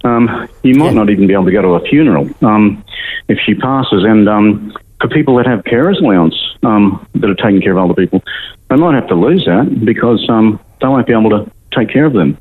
um, 0.04 0.47
you 0.63 0.76
might 0.76 0.93
not 0.93 1.10
even 1.10 1.28
be 1.28 1.34
able 1.34 1.45
to 1.45 1.52
go 1.52 1.62
to 1.62 1.67
a 1.69 1.82
funeral 1.88 2.30
um, 2.41 2.84
if 3.28 3.39
she 3.39 3.54
passes. 3.56 4.04
And 4.04 4.28
um, 4.30 4.73
for 5.02 5.10
people 5.10 5.36
that 5.38 5.45
have 5.45 5.63
carers 5.63 6.00
allowance 6.02 6.36
um, 6.63 7.06
that 7.15 7.30
are 7.30 7.36
taking 7.36 7.62
care 7.62 7.71
of 7.71 7.78
older 7.78 7.93
people, 7.93 8.23
they 8.69 8.76
might 8.76 8.95
have 8.95 9.08
to 9.10 9.15
lose 9.15 9.45
that 9.45 9.84
because 9.86 10.26
um, 10.30 10.60
they 10.82 10.88
won't 10.88 11.08
be 11.08 11.13
able 11.13 11.30
to 11.30 11.52
take 11.76 11.89
care 11.89 12.06
of 12.06 12.13
them 12.13 12.38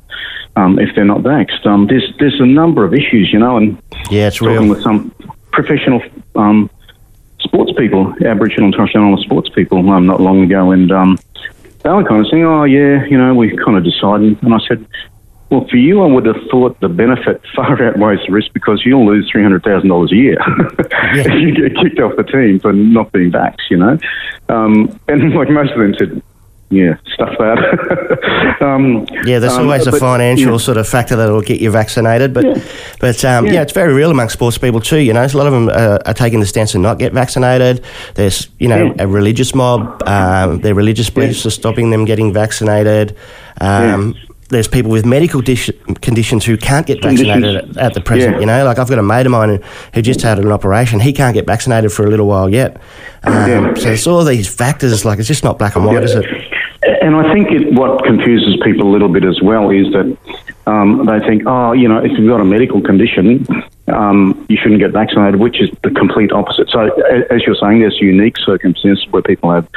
um, 0.55 0.79
if 0.79 0.95
they're 0.95 1.05
not 1.05 1.19
vaxxed. 1.21 1.65
Um, 1.65 1.87
there's 1.87 2.11
there's 2.19 2.39
a 2.39 2.45
number 2.45 2.83
of 2.83 2.93
issues, 2.93 3.31
you 3.31 3.39
know, 3.39 3.57
and 3.57 3.77
Yeah, 4.09 4.27
it's 4.27 4.37
talking 4.37 4.53
real. 4.61 4.69
with 4.69 4.81
some 4.81 5.13
professional 5.51 6.01
um, 6.35 6.69
sports 7.47 7.71
people, 7.77 8.13
Aboriginal 8.25 8.65
and 8.65 8.73
Torres 8.73 8.89
Strait 8.89 9.01
Islander 9.01 9.21
sports 9.21 9.49
people, 9.49 9.89
um, 9.89 10.05
not 10.05 10.21
long 10.21 10.43
ago, 10.43 10.71
and 10.71 10.91
um, 10.91 11.17
they 11.83 11.89
were 11.89 12.03
kind 12.03 12.21
of 12.21 12.29
saying, 12.29 12.43
"Oh, 12.43 12.63
yeah, 12.63 13.05
you 13.05 13.17
know, 13.17 13.33
we 13.33 13.55
kind 13.55 13.77
of 13.77 13.83
decided." 13.83 14.41
And 14.43 14.53
I 14.53 14.59
said, 14.67 14.85
"Well, 15.49 15.67
for 15.67 15.77
you, 15.77 16.01
I 16.01 16.07
would 16.07 16.25
have 16.25 16.41
thought 16.51 16.79
the 16.79 16.89
benefit 16.89 17.41
far 17.55 17.81
outweighs 17.81 18.19
the 18.25 18.31
risk 18.31 18.51
because 18.53 18.83
you'll 18.85 19.05
lose 19.05 19.29
three 19.31 19.43
hundred 19.43 19.63
thousand 19.63 19.89
dollars 19.89 20.11
a 20.11 20.15
year 20.15 20.37
if 20.79 21.41
you 21.41 21.55
get 21.55 21.77
kicked 21.81 21.99
off 21.99 22.15
the 22.17 22.23
team 22.23 22.59
for 22.59 22.73
not 22.73 23.11
being 23.11 23.31
vaxxed." 23.31 23.69
You 23.69 23.77
know, 23.77 23.97
um, 24.49 24.99
and 25.07 25.33
like 25.33 25.49
most 25.49 25.71
of 25.71 25.79
them 25.79 25.95
said. 25.97 26.21
Yeah, 26.69 26.97
stuff 27.13 27.29
that. 27.39 28.57
um, 28.61 29.07
Yeah, 29.25 29.39
there's 29.39 29.53
um, 29.53 29.63
always 29.63 29.87
a 29.87 29.91
but, 29.91 29.99
financial 30.01 30.51
yeah. 30.51 30.57
sort 30.57 30.77
of 30.77 30.85
factor 30.87 31.15
that'll 31.15 31.41
get 31.41 31.61
you 31.61 31.71
vaccinated, 31.71 32.33
but 32.33 32.43
but 32.99 33.23
um, 33.23 33.45
yeah. 33.45 33.53
Yeah. 33.53 33.61
it's 33.61 33.71
very 33.71 33.93
real 33.93 34.11
among 34.11 34.27
sports 34.29 34.57
people 34.57 34.81
too. 34.81 34.99
You 34.99 35.13
know, 35.13 35.23
a 35.23 35.31
lot 35.37 35.47
of 35.47 35.53
them 35.53 35.69
uh, 35.69 35.99
are 36.05 36.13
taking 36.13 36.41
the 36.41 36.45
stance 36.45 36.73
to 36.73 36.79
not 36.79 36.99
get 36.99 37.13
vaccinated. 37.13 37.85
There's 38.15 38.49
you 38.59 38.67
know 38.67 38.87
Yeah. 38.87 39.03
a 39.03 39.07
religious 39.07 39.55
mob. 39.55 40.03
Um, 40.07 40.59
their 40.59 40.75
religious 40.75 41.09
beliefs 41.09 41.45
are 41.45 41.51
stopping 41.51 41.89
them 41.91 42.03
getting 42.03 42.33
vaccinated. 42.33 43.15
Um, 43.61 44.15
There's 44.49 44.67
people 44.67 44.91
with 44.91 45.05
medical 45.05 45.41
dis- 45.41 45.71
conditions 46.01 46.45
who 46.45 46.55
can't 46.57 46.85
get 46.87 47.01
vaccinated 47.01 47.55
at, 47.55 47.77
at 47.77 47.93
the 47.93 48.01
present. 48.01 48.35
Yeah. 48.35 48.39
You 48.39 48.45
know, 48.45 48.63
like 48.65 48.79
I've 48.79 48.87
got 48.89 48.97
a 48.97 49.03
mate 49.03 49.25
of 49.25 49.31
mine 49.33 49.61
who, 49.93 50.01
just 50.01 50.21
had 50.21 50.39
an 50.39 50.51
operation. 50.53 51.01
He 51.01 51.11
can't 51.11 51.33
get 51.33 51.45
vaccinated 51.45 51.91
for 51.91 52.05
a 52.05 52.09
little 52.09 52.27
while 52.27 52.49
yet. 52.49 52.77
Um, 53.23 53.33
Yeah. 53.49 53.73
So 53.75 53.89
it's 53.91 54.07
all 54.07 54.23
these 54.23 54.47
factors. 54.47 55.03
Like 55.03 55.19
it's 55.19 55.27
just 55.27 55.43
not 55.43 55.57
black 55.59 55.75
and 55.75 55.85
white, 55.85 56.03
is 56.03 56.15
it? 56.15 56.25
And 56.87 57.15
I 57.15 57.33
think 57.33 57.51
it, 57.51 57.73
what 57.73 58.03
confuses 58.05 58.57
people 58.63 58.87
a 58.87 58.91
little 58.91 59.09
bit 59.09 59.25
as 59.25 59.41
well 59.41 59.69
is 59.71 59.91
that 59.91 60.17
um, 60.65 61.05
they 61.05 61.19
think, 61.19 61.43
oh, 61.45 61.73
you 61.73 61.87
know, 61.87 61.97
if 61.97 62.11
you've 62.17 62.29
got 62.29 62.39
a 62.39 62.45
medical 62.45 62.81
condition, 62.81 63.45
um, 63.87 64.45
you 64.47 64.57
shouldn't 64.57 64.79
get 64.79 64.91
vaccinated, 64.91 65.39
which 65.39 65.61
is 65.61 65.69
the 65.83 65.91
complete 65.91 66.31
opposite. 66.31 66.69
So, 66.69 66.89
as 67.29 67.43
you're 67.43 67.55
saying, 67.55 67.79
there's 67.79 67.99
unique 67.99 68.37
circumstances 68.37 69.05
where 69.11 69.21
people 69.21 69.51
have 69.51 69.67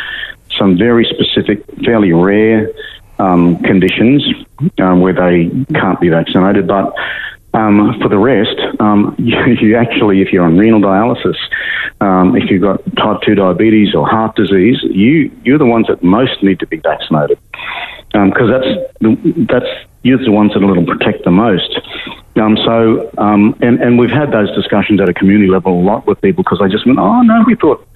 some 0.56 0.76
very 0.78 1.04
specific, 1.04 1.64
fairly 1.84 2.12
rare 2.12 2.70
um, 3.18 3.58
conditions 3.62 4.24
um, 4.78 5.00
where 5.00 5.12
they 5.12 5.50
can't 5.74 6.00
be 6.00 6.08
vaccinated. 6.08 6.66
But 6.66 6.94
Um, 7.52 7.98
for 8.00 8.08
the 8.08 8.18
rest, 8.18 8.56
um, 8.78 9.16
you, 9.18 9.36
you, 9.60 9.76
actually, 9.76 10.22
if 10.22 10.32
you're 10.32 10.44
on 10.44 10.56
renal 10.56 10.80
dialysis, 10.80 11.36
um, 12.00 12.36
if 12.36 12.48
you've 12.48 12.62
got 12.62 12.80
type 12.96 13.22
2 13.22 13.34
diabetes 13.34 13.94
or 13.94 14.08
heart 14.08 14.36
disease, 14.36 14.78
you, 14.84 15.30
you're 15.44 15.58
the 15.58 15.66
ones 15.66 15.88
that 15.88 16.02
most 16.02 16.42
need 16.42 16.60
to 16.60 16.66
be 16.66 16.76
vaccinated 16.76 17.38
because 18.12 18.14
um, 18.14 18.50
that's, 18.50 18.66
the, 19.00 19.46
that's 19.48 19.66
you're 20.02 20.18
the 20.18 20.32
ones 20.32 20.52
that 20.54 20.60
will 20.60 20.84
protect 20.84 21.24
the 21.24 21.30
most. 21.30 21.78
Um, 22.36 22.56
so, 22.64 23.10
um, 23.18 23.56
and, 23.60 23.80
and 23.80 23.98
we've 23.98 24.10
had 24.10 24.32
those 24.32 24.54
discussions 24.54 25.00
at 25.00 25.08
a 25.08 25.14
community 25.14 25.50
level 25.50 25.78
a 25.78 25.82
lot 25.82 26.06
with 26.06 26.20
people 26.20 26.42
because 26.42 26.58
they 26.60 26.68
just 26.68 26.86
went, 26.86 26.98
oh, 26.98 27.22
no, 27.22 27.44
we 27.46 27.54
thought, 27.54 27.86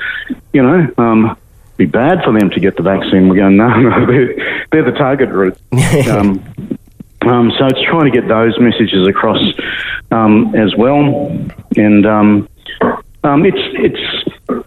you 0.52 0.62
know, 0.62 0.92
um, 0.98 1.36
be 1.76 1.86
bad 1.86 2.22
for 2.22 2.38
them 2.38 2.50
to 2.50 2.60
get 2.60 2.76
the 2.76 2.82
vaccine. 2.82 3.28
We're 3.28 3.36
going, 3.36 3.56
no, 3.56 3.68
no, 3.68 4.06
they're, 4.10 4.66
they're 4.70 4.90
the 4.90 4.96
target 4.96 5.30
group. 5.30 5.58
um, 7.26 7.52
so 7.58 7.66
it's 7.66 7.82
trying 7.82 8.10
to 8.10 8.20
get 8.20 8.28
those 8.28 8.58
messages 8.58 9.06
across 9.06 9.40
um, 10.10 10.54
as 10.54 10.74
well, 10.76 11.26
and 11.76 12.06
um, 12.06 12.48
um 13.22 13.44
it's 13.44 13.58
it's. 13.74 14.60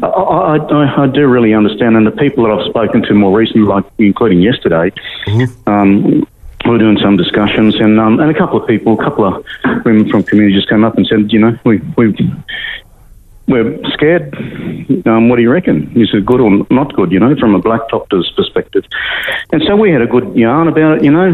I, 0.00 0.06
I, 0.06 1.02
I, 1.02 1.06
do 1.08 1.26
really 1.26 1.54
understand, 1.54 1.96
and 1.96 2.06
the 2.06 2.12
people 2.12 2.44
that 2.44 2.52
I've 2.52 2.68
spoken 2.68 3.02
to 3.02 3.14
more 3.14 3.36
recently, 3.36 3.66
like 3.66 3.84
including 3.98 4.40
yesterday, 4.42 4.92
mm-hmm. 5.26 5.68
Um, 5.68 6.26
we're 6.66 6.78
doing 6.78 6.98
some 6.98 7.16
discussions, 7.16 7.76
and 7.76 7.98
um, 7.98 8.20
and 8.20 8.30
a 8.30 8.34
couple 8.34 8.60
of 8.60 8.68
people, 8.68 9.00
a 9.00 9.02
couple 9.02 9.24
of 9.24 9.44
women 9.84 10.08
from 10.10 10.22
community 10.22 10.54
just 10.54 10.68
came 10.68 10.84
up 10.84 10.96
and 10.96 11.06
said, 11.06 11.32
you 11.32 11.38
know, 11.38 11.58
we 11.64 11.78
we 11.96 12.14
we're 13.48 13.78
scared. 13.92 14.34
Um, 15.06 15.28
what 15.28 15.36
do 15.36 15.42
you 15.42 15.50
reckon? 15.50 15.90
Is 15.96 16.10
it 16.12 16.24
good 16.24 16.40
or 16.40 16.50
not 16.70 16.94
good, 16.94 17.10
you 17.10 17.18
know, 17.18 17.34
from 17.36 17.54
a 17.54 17.58
black 17.58 17.88
doctor's 17.88 18.30
perspective? 18.36 18.84
And 19.52 19.62
so 19.66 19.74
we 19.74 19.90
had 19.90 20.02
a 20.02 20.06
good 20.06 20.36
yarn 20.36 20.68
about 20.68 20.98
it, 20.98 21.04
you 21.04 21.10
know, 21.10 21.28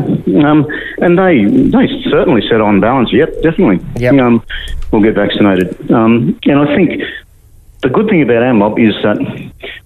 um, 0.46 0.66
and 0.98 1.18
they 1.18 1.44
they 1.44 2.02
certainly 2.10 2.42
said 2.48 2.60
on 2.60 2.80
balance, 2.80 3.12
yep, 3.12 3.30
definitely, 3.42 3.84
yep. 3.96 4.14
Um, 4.14 4.44
we'll 4.90 5.02
get 5.02 5.14
vaccinated. 5.14 5.90
Um, 5.90 6.38
and 6.44 6.58
I 6.60 6.76
think 6.76 7.02
the 7.82 7.90
good 7.90 8.08
thing 8.08 8.22
about 8.22 8.42
our 8.42 8.54
mob 8.54 8.78
is 8.78 8.94
that 9.02 9.18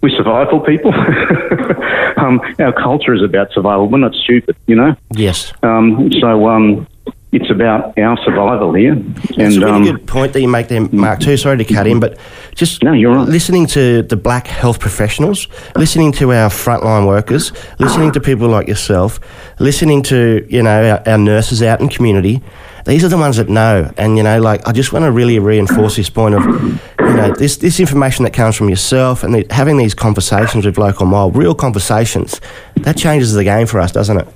we're 0.02 0.16
survival 0.16 0.60
people. 0.60 0.94
um, 2.16 2.40
our 2.60 2.72
culture 2.72 3.12
is 3.12 3.22
about 3.22 3.52
survival. 3.52 3.88
We're 3.88 3.98
not 3.98 4.14
stupid, 4.14 4.56
you 4.66 4.76
know. 4.76 4.94
Yes. 5.14 5.52
Um, 5.62 6.12
so 6.20 6.48
um, 6.48 6.86
it's 7.30 7.50
about 7.50 7.98
our 7.98 8.16
survival 8.24 8.72
here. 8.72 8.94
That's 8.94 9.38
and, 9.38 9.62
a 9.62 9.66
really 9.66 9.70
um, 9.70 9.84
good 9.84 10.06
point 10.06 10.32
that 10.32 10.40
you 10.40 10.48
make 10.48 10.68
there, 10.68 10.80
Mark. 10.80 11.20
Too 11.20 11.36
sorry 11.36 11.58
to 11.58 11.64
cut 11.64 11.86
in, 11.86 12.00
but 12.00 12.18
just 12.54 12.82
no, 12.82 12.92
you're 12.92 13.14
right. 13.14 13.28
listening 13.28 13.66
to 13.68 14.02
the 14.02 14.16
black 14.16 14.46
health 14.46 14.80
professionals, 14.80 15.46
listening 15.76 16.12
to 16.12 16.32
our 16.32 16.48
frontline 16.48 17.06
workers, 17.06 17.52
listening 17.78 18.12
to 18.12 18.20
people 18.20 18.48
like 18.48 18.66
yourself, 18.66 19.20
listening 19.58 20.02
to 20.04 20.46
you 20.48 20.62
know 20.62 20.90
our, 20.90 21.06
our 21.06 21.18
nurses 21.18 21.62
out 21.62 21.80
in 21.80 21.88
community. 21.88 22.42
These 22.86 23.04
are 23.04 23.08
the 23.08 23.18
ones 23.18 23.36
that 23.36 23.50
know, 23.50 23.92
and 23.98 24.16
you 24.16 24.22
know, 24.22 24.40
like 24.40 24.66
I 24.66 24.72
just 24.72 24.94
want 24.94 25.04
to 25.04 25.12
really 25.12 25.38
reinforce 25.38 25.96
this 25.96 26.08
point 26.08 26.34
of, 26.34 26.42
you 26.44 27.14
know, 27.14 27.34
this 27.34 27.58
this 27.58 27.78
information 27.78 28.24
that 28.24 28.32
comes 28.32 28.56
from 28.56 28.70
yourself 28.70 29.22
and 29.22 29.34
the, 29.34 29.46
having 29.50 29.76
these 29.76 29.92
conversations 29.92 30.64
with 30.64 30.78
local 30.78 31.04
mob, 31.04 31.36
real 31.36 31.54
conversations, 31.54 32.40
that 32.76 32.96
changes 32.96 33.34
the 33.34 33.44
game 33.44 33.66
for 33.66 33.80
us, 33.80 33.92
doesn't 33.92 34.16
it? 34.16 34.28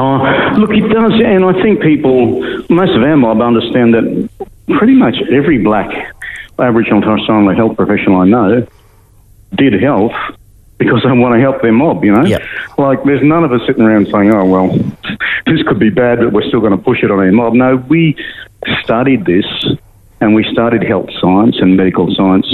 Oh, 0.00 0.18
look, 0.56 0.70
it 0.70 0.88
does, 0.88 1.12
and 1.24 1.44
I 1.44 1.60
think 1.60 1.82
people, 1.82 2.40
most 2.70 2.94
of 2.94 3.02
our 3.02 3.16
mob, 3.16 3.40
understand 3.40 3.94
that 3.94 4.30
pretty 4.78 4.94
much 4.94 5.16
every 5.32 5.58
black 5.58 5.90
Aboriginal 6.56 7.00
Torres 7.00 7.22
Strait 7.24 7.34
Islander 7.34 7.54
health 7.54 7.76
professional 7.76 8.20
I 8.20 8.26
know 8.26 8.66
did 9.56 9.72
health 9.82 10.12
because 10.78 11.02
they 11.02 11.10
want 11.10 11.34
to 11.34 11.40
help 11.40 11.62
their 11.62 11.72
mob, 11.72 12.04
you 12.04 12.12
know? 12.12 12.24
Yep. 12.24 12.42
Like, 12.78 13.02
there's 13.02 13.24
none 13.24 13.42
of 13.42 13.52
us 13.52 13.60
sitting 13.66 13.82
around 13.82 14.06
saying, 14.06 14.32
oh, 14.32 14.44
well, 14.44 14.68
this 15.46 15.66
could 15.66 15.80
be 15.80 15.90
bad, 15.90 16.20
but 16.20 16.32
we're 16.32 16.46
still 16.46 16.60
going 16.60 16.76
to 16.76 16.78
push 16.78 17.02
it 17.02 17.10
on 17.10 17.18
our 17.18 17.32
mob. 17.32 17.54
No, 17.54 17.74
we 17.88 18.14
studied 18.84 19.24
this 19.24 19.46
and 20.20 20.32
we 20.32 20.44
studied 20.52 20.84
health 20.84 21.10
science 21.20 21.56
and 21.58 21.76
medical 21.76 22.14
science 22.14 22.46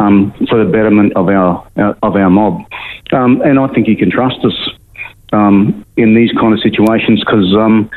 um, 0.00 0.32
for 0.48 0.64
the 0.64 0.70
betterment 0.70 1.12
of 1.14 1.28
our, 1.28 1.66
our 1.76 1.98
of 2.02 2.16
our 2.16 2.30
mob. 2.30 2.64
Um, 3.12 3.42
and 3.42 3.58
I 3.58 3.68
think 3.68 3.86
you 3.86 3.96
can 3.98 4.10
trust 4.10 4.42
us 4.44 4.70
um, 5.34 5.84
in 5.96 6.14
these 6.14 6.32
kind 6.32 6.54
of 6.54 6.60
situations 6.60 7.20
because 7.20 7.54
um, 7.54 7.90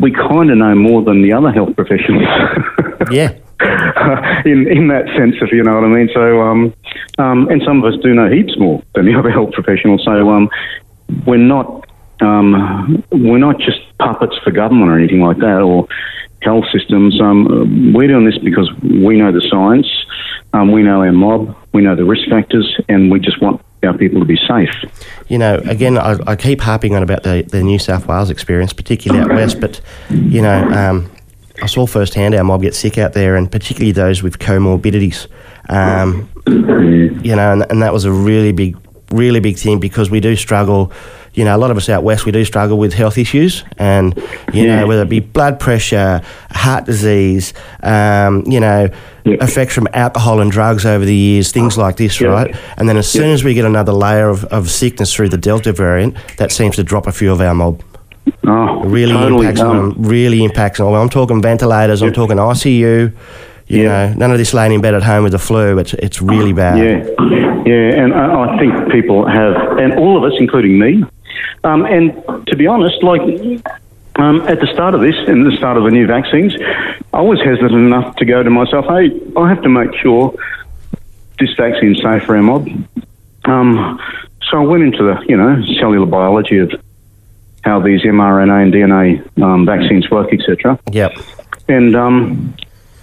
we 0.00 0.10
kind 0.10 0.50
of 0.50 0.56
know 0.56 0.74
more 0.74 1.02
than 1.02 1.22
the 1.22 1.32
other 1.32 1.52
health 1.52 1.76
professionals. 1.76 2.26
yeah. 3.10 3.32
in 4.44 4.66
in 4.66 4.88
that 4.88 5.06
sense, 5.16 5.36
if 5.40 5.52
you 5.52 5.62
know 5.62 5.74
what 5.74 5.84
I 5.84 5.88
mean. 5.88 6.08
So, 6.12 6.40
um, 6.40 6.74
um, 7.18 7.48
and 7.48 7.62
some 7.64 7.82
of 7.82 7.92
us 7.92 8.00
do 8.02 8.12
know 8.12 8.28
heaps 8.28 8.58
more 8.58 8.82
than 8.94 9.06
the 9.06 9.14
other 9.18 9.30
health 9.30 9.52
professionals. 9.52 10.02
So, 10.04 10.30
um, 10.30 10.50
we're 11.26 11.36
not 11.36 11.86
um, 12.20 13.04
we're 13.12 13.38
not 13.38 13.58
just 13.58 13.80
puppets 13.98 14.36
for 14.42 14.50
government 14.50 14.90
or 14.90 14.98
anything 14.98 15.20
like 15.20 15.38
that, 15.38 15.60
or 15.60 15.86
health 16.42 16.64
systems. 16.72 17.20
Um, 17.20 17.92
we're 17.92 18.08
doing 18.08 18.24
this 18.24 18.38
because 18.38 18.70
we 18.82 19.16
know 19.16 19.30
the 19.30 19.46
science, 19.48 19.86
um, 20.52 20.72
we 20.72 20.82
know 20.82 21.02
our 21.02 21.12
mob, 21.12 21.56
we 21.72 21.82
know 21.82 21.94
the 21.94 22.04
risk 22.04 22.28
factors, 22.28 22.80
and 22.88 23.10
we 23.12 23.20
just 23.20 23.40
want 23.40 23.60
our 23.84 23.96
people 23.96 24.20
to 24.20 24.26
be 24.26 24.38
safe. 24.48 24.70
You 25.28 25.38
know, 25.38 25.56
again, 25.64 25.98
I, 25.98 26.16
I 26.26 26.36
keep 26.36 26.60
harping 26.60 26.94
on 26.94 27.02
about 27.02 27.22
the, 27.22 27.44
the 27.48 27.62
New 27.62 27.78
South 27.78 28.06
Wales 28.06 28.30
experience, 28.30 28.72
particularly 28.72 29.24
out 29.24 29.34
west, 29.34 29.60
but, 29.60 29.80
you 30.10 30.42
know, 30.42 30.64
um, 30.70 31.10
I 31.62 31.66
saw 31.66 31.86
firsthand 31.86 32.34
our 32.34 32.44
mob 32.44 32.62
get 32.62 32.74
sick 32.74 32.98
out 32.98 33.12
there, 33.12 33.36
and 33.36 33.50
particularly 33.50 33.92
those 33.92 34.22
with 34.22 34.38
comorbidities. 34.38 35.28
Um, 35.68 36.28
you 36.46 37.36
know, 37.36 37.52
and, 37.52 37.64
and 37.70 37.82
that 37.82 37.92
was 37.92 38.04
a 38.04 38.12
really 38.12 38.52
big, 38.52 38.76
really 39.12 39.40
big 39.40 39.56
thing 39.58 39.78
because 39.78 40.10
we 40.10 40.20
do 40.20 40.34
struggle 40.34 40.92
you 41.34 41.44
know, 41.44 41.56
a 41.56 41.58
lot 41.58 41.70
of 41.70 41.76
us 41.76 41.88
out 41.88 42.02
west, 42.02 42.26
we 42.26 42.32
do 42.32 42.44
struggle 42.44 42.78
with 42.78 42.92
health 42.92 43.16
issues, 43.16 43.64
and 43.78 44.14
you 44.52 44.64
yeah. 44.64 44.80
know, 44.80 44.86
whether 44.86 45.02
it 45.02 45.08
be 45.08 45.20
blood 45.20 45.58
pressure, 45.58 46.20
heart 46.50 46.84
disease, 46.84 47.54
um, 47.82 48.42
you 48.46 48.60
know, 48.60 48.88
effects 49.24 49.74
from 49.74 49.88
alcohol 49.94 50.40
and 50.40 50.50
drugs 50.50 50.84
over 50.84 51.04
the 51.04 51.14
years, 51.14 51.52
things 51.52 51.78
like 51.78 51.96
this, 51.96 52.20
right? 52.20 52.54
And 52.76 52.88
then 52.88 52.96
as 52.96 53.10
soon 53.10 53.30
as 53.30 53.44
we 53.44 53.54
get 53.54 53.64
another 53.64 53.92
layer 53.92 54.28
of, 54.28 54.44
of 54.46 54.70
sickness 54.70 55.14
through 55.14 55.30
the 55.30 55.38
Delta 55.38 55.72
variant, 55.72 56.16
that 56.36 56.52
seems 56.52 56.76
to 56.76 56.84
drop 56.84 57.06
a 57.06 57.12
few 57.12 57.32
of 57.32 57.40
our 57.40 57.54
mob. 57.54 57.82
Oh, 58.46 58.82
really 58.84 59.12
totally 59.12 59.46
impacts 59.46 59.60
on 59.60 59.76
them. 59.76 60.02
Really 60.02 60.44
impacts 60.44 60.80
on. 60.80 60.92
Well, 60.92 61.02
I'm 61.02 61.08
talking 61.08 61.42
ventilators. 61.42 62.02
I'm 62.02 62.12
talking 62.12 62.36
ICU. 62.36 63.12
You 63.68 63.82
yeah. 63.82 64.08
know, 64.08 64.14
none 64.14 64.30
of 64.32 64.38
this 64.38 64.52
laying 64.52 64.72
in 64.72 64.80
bed 64.80 64.94
at 64.94 65.02
home 65.02 65.22
with 65.22 65.32
the 65.32 65.38
flu. 65.38 65.78
It's 65.78 65.94
it's 65.94 66.20
really 66.20 66.52
bad. 66.52 66.78
Yeah, 66.78 67.64
yeah, 67.64 68.02
and 68.02 68.12
I, 68.12 68.54
I 68.54 68.58
think 68.58 68.92
people 68.92 69.26
have, 69.26 69.78
and 69.78 69.94
all 69.94 70.16
of 70.16 70.30
us, 70.30 70.36
including 70.38 70.78
me, 70.78 71.04
um, 71.64 71.84
and 71.86 72.46
to 72.48 72.56
be 72.56 72.66
honest, 72.66 73.02
like 73.02 73.20
um, 74.16 74.40
at 74.42 74.60
the 74.60 74.68
start 74.72 74.94
of 74.94 75.00
this 75.00 75.16
and 75.26 75.46
the 75.46 75.56
start 75.56 75.76
of 75.76 75.84
the 75.84 75.90
new 75.90 76.06
vaccines, 76.06 76.54
I 77.12 77.20
was 77.20 77.40
hesitant 77.40 77.72
enough 77.72 78.16
to 78.16 78.24
go 78.24 78.42
to 78.42 78.50
myself, 78.50 78.86
hey, 78.86 79.10
I 79.36 79.48
have 79.48 79.62
to 79.62 79.68
make 79.68 79.94
sure 79.96 80.34
this 81.38 81.50
vaccine's 81.56 82.00
safe 82.02 82.24
for 82.24 82.36
our 82.36 82.42
mob. 82.42 82.68
Um, 83.44 84.00
so 84.50 84.58
I 84.58 84.64
went 84.64 84.82
into 84.82 85.02
the, 85.02 85.24
you 85.28 85.36
know, 85.36 85.62
cellular 85.80 86.06
biology 86.06 86.58
of 86.58 86.72
how 87.64 87.80
these 87.80 88.02
mRNA 88.02 88.62
and 88.62 88.72
DNA 88.72 89.42
um, 89.42 89.64
vaccines 89.64 90.10
work, 90.10 90.32
etc. 90.32 90.78
Yep. 90.90 91.12
And 91.68 91.96
um, 91.96 92.54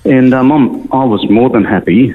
and 0.05 0.33
um, 0.33 0.87
i 0.91 1.03
was 1.03 1.27
more 1.29 1.49
than 1.49 1.63
happy 1.63 2.13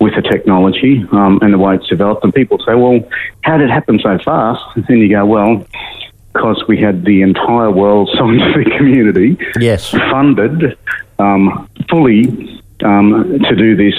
with 0.00 0.14
the 0.14 0.22
technology 0.22 1.04
um, 1.12 1.38
and 1.42 1.52
the 1.52 1.58
way 1.58 1.74
it's 1.74 1.86
developed. 1.88 2.24
And 2.24 2.32
people 2.34 2.58
say, 2.58 2.74
well, 2.74 3.00
how 3.42 3.56
did 3.56 3.68
it 3.68 3.72
happen 3.72 3.98
so 3.98 4.18
fast? 4.18 4.62
And 4.76 4.86
you 4.88 5.08
go, 5.08 5.26
well, 5.26 5.66
because 6.32 6.62
we 6.68 6.78
had 6.80 7.04
the 7.04 7.22
entire 7.22 7.70
world 7.70 8.10
scientific 8.18 8.72
community 8.76 9.36
yes. 9.58 9.90
funded 9.90 10.78
um, 11.18 11.68
fully 11.88 12.62
um, 12.84 13.40
to 13.40 13.56
do 13.56 13.74
this 13.76 13.94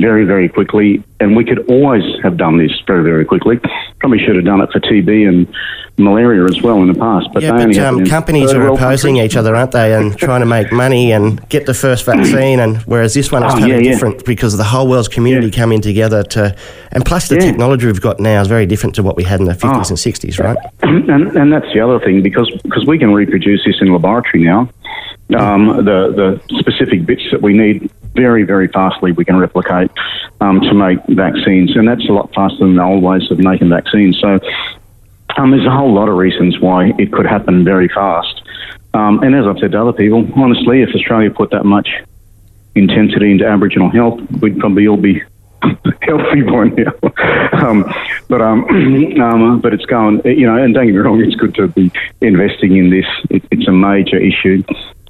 very, 0.00 0.24
very 0.24 0.48
quickly. 0.48 1.02
And 1.20 1.36
we 1.36 1.44
could 1.44 1.68
always 1.68 2.02
have 2.22 2.36
done 2.36 2.58
this 2.58 2.72
very, 2.86 3.02
very 3.02 3.24
quickly. 3.24 3.60
Probably 4.00 4.18
should 4.18 4.36
have 4.36 4.44
done 4.44 4.60
it 4.60 4.70
for 4.72 4.80
TB 4.80 5.28
and 5.28 5.46
malaria 5.98 6.44
as 6.44 6.60
well 6.62 6.80
in 6.82 6.88
the 6.88 6.98
past. 6.98 7.28
But, 7.32 7.42
yeah, 7.42 7.52
but 7.52 7.76
um, 7.78 8.04
companies 8.06 8.52
are 8.52 8.66
opposing 8.68 9.16
each 9.16 9.36
other, 9.36 9.54
aren't 9.54 9.72
they, 9.72 9.94
and 9.94 10.16
trying 10.18 10.40
to 10.40 10.46
make 10.46 10.72
money 10.72 11.12
and 11.12 11.46
get 11.48 11.66
the 11.66 11.74
first 11.74 12.04
vaccine. 12.04 12.60
And 12.60 12.78
whereas 12.78 13.14
this 13.14 13.30
one 13.30 13.44
is 13.44 13.52
oh, 13.54 13.58
totally 13.58 13.84
yeah, 13.84 13.92
different 13.92 14.16
yeah. 14.16 14.22
because 14.26 14.56
the 14.56 14.64
whole 14.64 14.88
world's 14.88 15.08
community 15.08 15.50
coming 15.50 15.80
together 15.80 16.22
to, 16.22 16.56
and 16.92 17.04
plus 17.04 17.28
the 17.28 17.36
technology 17.36 17.86
we've 17.86 18.00
got 18.00 18.20
now 18.20 18.40
is 18.40 18.48
very 18.48 18.66
different 18.66 18.94
to 18.96 19.02
what 19.02 19.16
we 19.16 19.24
had 19.24 19.40
in 19.40 19.46
the 19.46 19.52
50s 19.52 19.62
oh. 19.62 19.76
and 19.76 19.84
60s, 19.84 20.38
right? 20.38 20.56
And, 21.02 21.36
and 21.36 21.52
that's 21.52 21.66
the 21.74 21.80
other 21.80 21.98
thing 21.98 22.22
because 22.22 22.50
because 22.62 22.86
we 22.86 22.96
can 22.96 23.12
reproduce 23.12 23.64
this 23.64 23.76
in 23.80 23.92
laboratory 23.92 24.44
now. 24.44 24.68
Um, 25.36 25.84
the 25.84 26.40
the 26.46 26.58
specific 26.60 27.04
bits 27.04 27.22
that 27.32 27.42
we 27.42 27.52
need 27.54 27.90
very, 28.14 28.42
very 28.44 28.68
fastly 28.68 29.12
we 29.12 29.24
can 29.24 29.38
replicate 29.38 29.90
um, 30.40 30.60
to 30.60 30.74
make 30.74 30.98
vaccines, 31.08 31.76
and 31.76 31.88
that's 31.88 32.08
a 32.08 32.12
lot 32.12 32.32
faster 32.34 32.58
than 32.58 32.76
the 32.76 32.82
old 32.82 33.02
ways 33.02 33.30
of 33.30 33.38
making 33.38 33.68
vaccines. 33.68 34.18
So 34.20 34.38
um, 35.36 35.50
there's 35.50 35.66
a 35.66 35.70
whole 35.70 35.92
lot 35.92 36.08
of 36.08 36.16
reasons 36.16 36.60
why 36.60 36.92
it 36.98 37.12
could 37.12 37.26
happen 37.26 37.64
very 37.64 37.88
fast. 37.88 38.42
Um, 38.94 39.22
and 39.22 39.34
as 39.34 39.46
I've 39.46 39.58
said 39.58 39.72
to 39.72 39.80
other 39.80 39.92
people, 39.92 40.28
honestly, 40.36 40.82
if 40.82 40.94
Australia 40.94 41.30
put 41.30 41.50
that 41.50 41.64
much 41.64 41.88
intensity 42.74 43.30
into 43.30 43.46
Aboriginal 43.46 43.90
health, 43.90 44.20
we'd 44.40 44.58
probably 44.58 44.86
all 44.86 44.96
be 44.96 45.22
healthy 46.02 46.42
by 46.42 46.64
now. 46.64 46.92
um, 47.52 47.90
but 48.28 48.42
um, 48.42 48.64
um, 49.20 49.60
but 49.60 49.72
it's 49.72 49.86
going, 49.86 50.20
you 50.24 50.46
know, 50.46 50.62
and 50.62 50.74
don't 50.74 50.86
get 50.86 50.92
me 50.92 50.98
wrong, 50.98 51.20
it's 51.22 51.36
good 51.36 51.54
to 51.54 51.68
be 51.68 51.90
investing 52.20 52.76
in 52.76 52.90
this. 52.90 53.06
It, 53.30 53.44
it's 53.50 53.68
a 53.68 53.72
major 53.72 54.18
issue. 54.18 54.62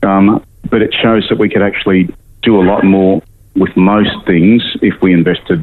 Um, 0.03 0.45
but 0.71 0.83
it 0.83 0.95
shows 0.95 1.29
that 1.29 1.39
we 1.39 1.49
could 1.49 1.63
actually 1.63 2.15
do 2.43 2.61
a 2.61 2.65
lot 2.65 2.85
more 2.85 3.23
with 3.55 3.77
most 3.77 4.11
things 4.27 4.63
if 4.81 5.01
we 5.03 5.13
invested 5.13 5.63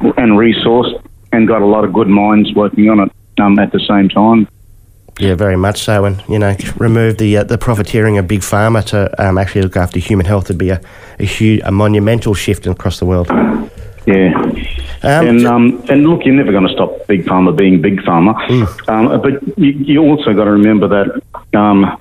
and 0.00 0.32
resourced 0.32 1.02
and 1.32 1.46
got 1.46 1.62
a 1.62 1.66
lot 1.66 1.84
of 1.84 1.92
good 1.92 2.08
minds 2.08 2.52
working 2.54 2.88
on 2.88 3.00
it 3.00 3.12
um, 3.40 3.58
at 3.58 3.72
the 3.72 3.80
same 3.80 4.08
time. 4.08 4.48
Yeah, 5.18 5.34
very 5.34 5.56
much 5.56 5.82
so. 5.82 6.04
And 6.04 6.22
you 6.28 6.38
know, 6.38 6.56
remove 6.76 7.18
the 7.18 7.38
uh, 7.38 7.44
the 7.44 7.58
profiteering 7.58 8.18
of 8.18 8.28
big 8.28 8.40
pharma 8.40 8.84
to 8.86 8.98
um, 9.24 9.36
actually 9.36 9.62
look 9.62 9.76
after 9.76 9.98
human 9.98 10.26
health 10.26 10.48
would 10.48 10.58
be 10.58 10.70
a 10.70 10.80
a, 11.18 11.24
huge, 11.24 11.60
a 11.64 11.72
monumental 11.72 12.34
shift 12.34 12.66
across 12.66 13.00
the 13.00 13.04
world. 13.04 13.28
Yeah. 14.06 14.32
Um, 15.02 15.26
and 15.28 15.46
um, 15.46 15.84
and 15.88 16.08
look, 16.08 16.24
you're 16.24 16.34
never 16.34 16.52
going 16.52 16.66
to 16.66 16.72
stop 16.72 17.06
big 17.08 17.24
pharma 17.24 17.56
being 17.56 17.82
big 17.82 17.98
pharma. 18.00 18.34
Um, 18.88 19.20
but 19.20 19.58
you, 19.58 19.72
you 19.72 20.00
also 20.02 20.32
got 20.34 20.44
to 20.44 20.52
remember 20.52 20.88
that 20.88 21.58
um, 21.58 22.00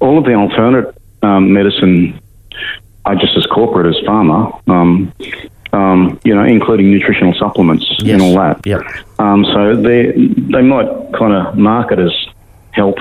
all 0.00 0.18
of 0.18 0.24
the 0.24 0.34
alternate 0.34 0.96
um, 1.22 1.52
medicine 1.52 2.20
just 3.14 3.36
as 3.36 3.46
corporate 3.46 3.94
as 3.94 4.02
pharma. 4.04 4.60
Um, 4.68 5.12
um, 5.72 6.18
you 6.24 6.34
know, 6.34 6.44
including 6.44 6.90
nutritional 6.90 7.34
supplements 7.34 7.84
Yes. 7.98 8.14
and 8.14 8.22
all 8.22 8.34
that. 8.34 8.64
Yep. 8.66 8.82
Um, 9.18 9.44
so 9.44 9.76
they 9.76 10.12
they 10.12 10.62
might 10.62 10.88
kind 11.12 11.34
of 11.34 11.56
market 11.56 11.98
as 11.98 12.12
health 12.72 12.96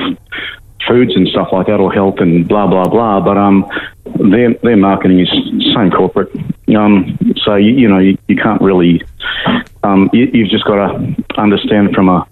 foods 0.87 1.15
and 1.15 1.27
stuff 1.29 1.49
like 1.51 1.67
that, 1.67 1.79
or 1.79 1.91
health 1.91 2.19
and 2.19 2.47
blah 2.47 2.67
blah 2.67 2.87
blah. 2.87 3.21
But 3.21 3.37
um, 3.37 3.65
their 4.31 4.53
their 4.55 4.77
marketing 4.77 5.19
is 5.19 5.29
same 5.73 5.91
corporate. 5.91 6.31
Um, 6.75 7.17
so 7.43 7.55
you, 7.55 7.71
you 7.71 7.87
know 7.87 7.99
you, 7.99 8.17
you 8.27 8.35
can't 8.35 8.61
really. 8.61 9.01
Um, 9.83 10.09
you, 10.13 10.29
you've 10.33 10.49
just 10.49 10.65
got 10.65 10.75
to 10.87 11.15
understand 11.37 11.93
from 11.93 12.09
a 12.09 12.27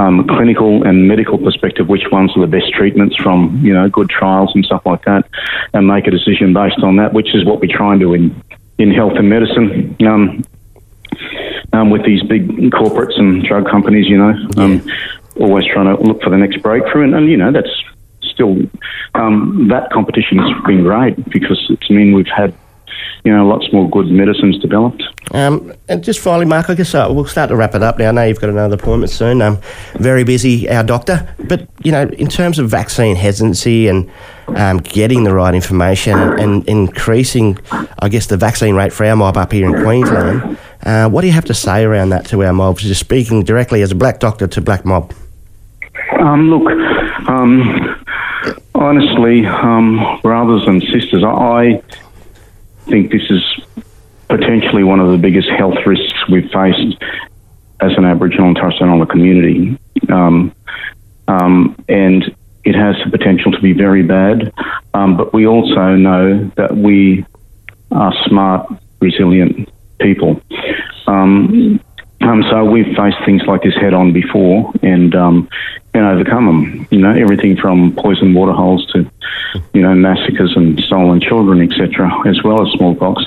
um, 0.00 0.26
clinical 0.26 0.82
and 0.86 1.06
medical 1.06 1.36
perspective 1.38 1.88
which 1.88 2.04
ones 2.10 2.32
are 2.36 2.40
the 2.40 2.46
best 2.46 2.72
treatments 2.72 3.16
from 3.16 3.60
you 3.62 3.74
know 3.74 3.88
good 3.88 4.08
trials 4.08 4.50
and 4.54 4.64
stuff 4.64 4.82
like 4.86 5.04
that, 5.04 5.28
and 5.74 5.86
make 5.86 6.06
a 6.06 6.10
decision 6.10 6.54
based 6.54 6.82
on 6.82 6.96
that, 6.96 7.12
which 7.12 7.34
is 7.34 7.44
what 7.44 7.60
we 7.60 7.68
try 7.68 7.92
and 7.92 8.00
do 8.00 8.14
in 8.14 8.42
in 8.78 8.90
health 8.90 9.12
and 9.16 9.28
medicine. 9.28 9.96
Um, 10.06 10.44
um, 11.72 11.90
with 11.90 12.04
these 12.04 12.22
big 12.22 12.48
corporates 12.70 13.18
and 13.18 13.44
drug 13.44 13.68
companies, 13.68 14.06
you 14.08 14.18
know, 14.18 14.34
um, 14.56 14.82
always 15.38 15.64
trying 15.66 15.94
to 15.94 16.02
look 16.02 16.22
for 16.22 16.30
the 16.30 16.36
next 16.36 16.62
breakthrough. 16.62 17.04
And, 17.04 17.14
and 17.14 17.28
you 17.28 17.36
know, 17.36 17.52
that's 17.52 17.70
still, 18.22 18.56
um, 19.14 19.68
that 19.68 19.90
competition 19.90 20.38
has 20.38 20.50
been 20.66 20.82
great 20.82 21.16
because 21.30 21.64
it's 21.70 21.90
mean 21.90 22.12
we've 22.12 22.26
had, 22.26 22.54
you 23.24 23.32
know, 23.32 23.46
lots 23.46 23.72
more 23.72 23.88
good 23.90 24.06
medicines 24.06 24.58
developed. 24.58 25.02
Um, 25.32 25.72
and 25.88 26.02
just 26.02 26.20
finally, 26.20 26.46
Mark, 26.46 26.70
I 26.70 26.74
guess 26.74 26.94
uh, 26.94 27.08
we'll 27.10 27.26
start 27.26 27.48
to 27.50 27.56
wrap 27.56 27.74
it 27.74 27.82
up 27.82 27.98
now. 27.98 28.08
I 28.08 28.12
know 28.12 28.24
you've 28.24 28.40
got 28.40 28.50
another 28.50 28.76
appointment 28.76 29.10
soon. 29.10 29.42
Um, 29.42 29.58
very 29.94 30.24
busy, 30.24 30.68
our 30.68 30.82
doctor. 30.82 31.32
But, 31.46 31.68
you 31.84 31.92
know, 31.92 32.08
in 32.08 32.28
terms 32.28 32.58
of 32.58 32.70
vaccine 32.70 33.16
hesitancy 33.16 33.88
and 33.88 34.10
um, 34.48 34.78
getting 34.78 35.24
the 35.24 35.34
right 35.34 35.54
information 35.54 36.18
and, 36.18 36.40
and 36.40 36.68
increasing, 36.68 37.58
I 37.98 38.08
guess, 38.08 38.26
the 38.26 38.36
vaccine 38.36 38.74
rate 38.74 38.92
for 38.92 39.04
our 39.04 39.16
mob 39.16 39.36
up 39.36 39.52
here 39.52 39.66
in 39.66 39.82
Queensland, 39.82 40.58
uh, 40.84 41.08
what 41.08 41.20
do 41.20 41.26
you 41.26 41.34
have 41.34 41.44
to 41.46 41.54
say 41.54 41.84
around 41.84 42.08
that 42.10 42.24
to 42.26 42.42
our 42.42 42.52
mobs? 42.52 42.82
Just 42.82 43.00
speaking 43.00 43.42
directly 43.44 43.82
as 43.82 43.92
a 43.92 43.94
black 43.94 44.18
doctor 44.18 44.46
to 44.46 44.60
black 44.60 44.84
mob. 44.84 45.12
Um, 46.18 46.50
look, 46.50 46.66
um, 47.28 48.04
honestly, 48.74 49.46
um, 49.46 50.18
brothers 50.22 50.66
and 50.66 50.82
sisters, 50.82 51.22
I 51.24 51.82
think 52.86 53.12
this 53.12 53.30
is 53.30 53.42
potentially 54.28 54.84
one 54.84 55.00
of 55.00 55.10
the 55.10 55.18
biggest 55.18 55.48
health 55.48 55.78
risks 55.86 56.28
we've 56.28 56.50
faced 56.50 56.96
as 57.80 57.92
an 57.96 58.04
Aboriginal 58.04 58.48
and 58.48 58.56
Torres 58.56 58.74
Strait 58.74 58.86
Islander 58.86 59.06
community. 59.06 59.78
Um, 60.08 60.54
um, 61.28 61.76
and 61.88 62.34
it 62.64 62.74
has 62.74 62.96
the 63.04 63.10
potential 63.10 63.52
to 63.52 63.60
be 63.60 63.72
very 63.72 64.02
bad. 64.02 64.52
Um, 64.94 65.16
but 65.16 65.32
we 65.32 65.46
also 65.46 65.96
know 65.96 66.50
that 66.56 66.76
we 66.76 67.24
are 67.90 68.12
smart, 68.26 68.70
resilient 69.00 69.68
people. 69.98 70.40
Um, 71.06 71.80
um, 72.22 72.42
so 72.50 72.64
we've 72.64 72.94
faced 72.96 73.16
things 73.24 73.42
like 73.46 73.62
this 73.62 73.74
head 73.74 73.94
on 73.94 74.12
before 74.12 74.72
and 74.82 75.14
um, 75.14 75.48
and 75.94 76.04
overcome 76.04 76.46
them. 76.46 76.88
You 76.90 76.98
know, 76.98 77.12
everything 77.12 77.56
from 77.56 77.94
poisoned 77.96 78.34
water 78.34 78.52
holes 78.52 78.86
to 78.92 79.10
you 79.72 79.80
know 79.80 79.94
massacres 79.94 80.52
and 80.54 80.78
stolen 80.80 81.20
children, 81.20 81.62
etc., 81.62 82.10
as 82.28 82.42
well 82.42 82.66
as 82.66 82.72
smallpox. 82.74 83.24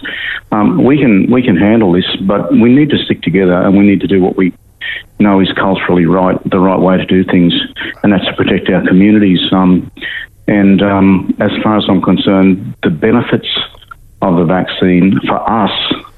Um, 0.52 0.84
we 0.84 1.00
can 1.00 1.32
we 1.32 1.42
can 1.42 1.58
handle 1.58 1.92
this, 1.92 2.06
but 2.22 2.52
we 2.52 2.74
need 2.74 2.92
to 2.92 2.98
stick 3.00 3.24
together 3.24 3.56
and 3.56 3.76
we 3.76 3.86
need 3.86 4.02
to 4.02 4.08
do 4.08 4.22
what 4.22 4.36
we 4.36 4.54
know 5.20 5.40
is 5.40 5.52
culturally 5.54 6.06
right, 6.06 6.38
the 6.50 6.60
right 6.60 6.80
way 6.80 6.98
to 6.98 7.06
do 7.06 7.24
things, 7.24 7.54
and 8.04 8.14
that's 8.14 8.26
to 8.26 8.34
protect 8.34 8.70
our 8.70 8.86
communities. 8.86 9.40
Um, 9.52 9.92
and 10.48 10.82
um, 10.84 11.36
as 11.40 11.52
far 11.64 11.78
as 11.78 11.86
I'm 11.88 12.02
concerned, 12.02 12.76
the 12.84 12.90
benefits 12.90 13.48
of 14.22 14.36
the 14.38 14.46
vaccine 14.46 15.20
for 15.26 15.50
us 15.50 15.72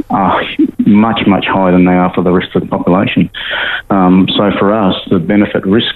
are 0.09 0.41
much, 0.85 1.21
much 1.27 1.45
higher 1.45 1.71
than 1.71 1.85
they 1.85 1.93
are 1.93 2.13
for 2.13 2.23
the 2.23 2.31
rest 2.31 2.55
of 2.55 2.61
the 2.61 2.67
population. 2.67 3.29
Um, 3.89 4.27
so 4.35 4.51
for 4.59 4.73
us, 4.73 4.95
the 5.09 5.19
benefit 5.19 5.65
risk 5.65 5.93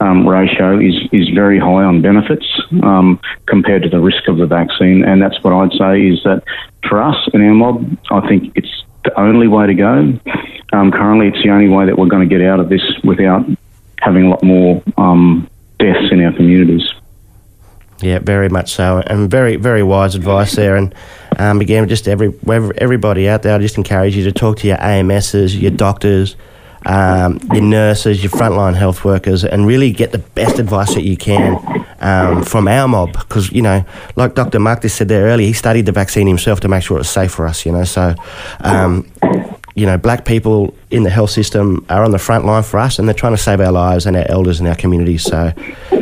um, 0.00 0.28
ratio 0.28 0.78
is, 0.78 0.94
is 1.12 1.28
very 1.30 1.58
high 1.58 1.84
on 1.84 2.02
benefits 2.02 2.46
um, 2.82 3.20
compared 3.46 3.82
to 3.82 3.88
the 3.88 4.00
risk 4.00 4.28
of 4.28 4.38
the 4.38 4.46
vaccine. 4.46 5.04
And 5.04 5.20
that's 5.20 5.42
what 5.42 5.52
I'd 5.52 5.72
say 5.72 6.06
is 6.06 6.22
that 6.24 6.42
for 6.88 7.02
us 7.02 7.16
in 7.34 7.42
our 7.42 7.54
mob, 7.54 7.98
I 8.10 8.26
think 8.28 8.52
it's 8.54 8.84
the 9.04 9.18
only 9.18 9.48
way 9.48 9.66
to 9.66 9.74
go. 9.74 10.20
Um, 10.72 10.90
currently, 10.92 11.28
it's 11.28 11.42
the 11.42 11.50
only 11.50 11.68
way 11.68 11.86
that 11.86 11.98
we're 11.98 12.06
going 12.06 12.28
to 12.28 12.32
get 12.32 12.46
out 12.46 12.60
of 12.60 12.68
this 12.68 12.82
without 13.02 13.44
having 14.00 14.24
a 14.24 14.30
lot 14.30 14.42
more 14.42 14.82
um, 14.96 15.48
deaths 15.78 16.12
in 16.12 16.22
our 16.22 16.32
communities. 16.32 16.82
Yeah, 18.00 18.20
very 18.20 18.48
much 18.48 18.72
so, 18.74 19.02
and 19.06 19.28
very, 19.30 19.56
very 19.56 19.82
wise 19.82 20.14
advice 20.14 20.54
there. 20.54 20.76
And 20.76 20.94
um, 21.38 21.60
again, 21.60 21.88
just 21.88 22.06
every 22.06 22.32
every- 22.48 22.78
everybody 22.78 23.28
out 23.28 23.42
there, 23.42 23.54
I 23.54 23.58
just 23.58 23.76
encourage 23.76 24.16
you 24.16 24.22
to 24.24 24.32
talk 24.32 24.58
to 24.58 24.68
your 24.68 24.76
AMSs, 24.76 25.60
your 25.60 25.72
doctors, 25.72 26.36
um, 26.86 27.40
your 27.52 27.62
nurses, 27.62 28.22
your 28.22 28.30
frontline 28.30 28.76
health 28.76 29.04
workers, 29.04 29.44
and 29.44 29.66
really 29.66 29.90
get 29.90 30.12
the 30.12 30.18
best 30.18 30.60
advice 30.60 30.94
that 30.94 31.02
you 31.02 31.16
can 31.16 31.58
um, 32.00 32.44
from 32.44 32.68
our 32.68 32.86
mob. 32.86 33.14
Because 33.14 33.50
you 33.50 33.62
know, 33.62 33.84
like 34.14 34.36
Dr. 34.36 34.60
Mark 34.60 34.82
just 34.82 34.96
said 34.96 35.08
there 35.08 35.26
earlier, 35.26 35.48
he 35.48 35.52
studied 35.52 35.86
the 35.86 35.92
vaccine 35.92 36.28
himself 36.28 36.60
to 36.60 36.68
make 36.68 36.84
sure 36.84 36.98
it 36.98 37.00
was 37.00 37.10
safe 37.10 37.32
for 37.32 37.46
us. 37.48 37.66
You 37.66 37.72
know, 37.72 37.84
so. 37.84 38.14
You 39.78 39.86
know, 39.86 39.96
black 39.96 40.24
people 40.24 40.74
in 40.90 41.04
the 41.04 41.10
health 41.10 41.30
system 41.30 41.86
are 41.88 42.02
on 42.02 42.10
the 42.10 42.18
front 42.18 42.44
line 42.44 42.64
for 42.64 42.78
us, 42.80 42.98
and 42.98 43.06
they're 43.06 43.20
trying 43.22 43.36
to 43.38 43.42
save 43.48 43.60
our 43.60 43.70
lives 43.70 44.06
and 44.06 44.16
our 44.16 44.28
elders 44.28 44.58
and 44.58 44.68
our 44.68 44.74
communities. 44.74 45.22
So, 45.22 45.52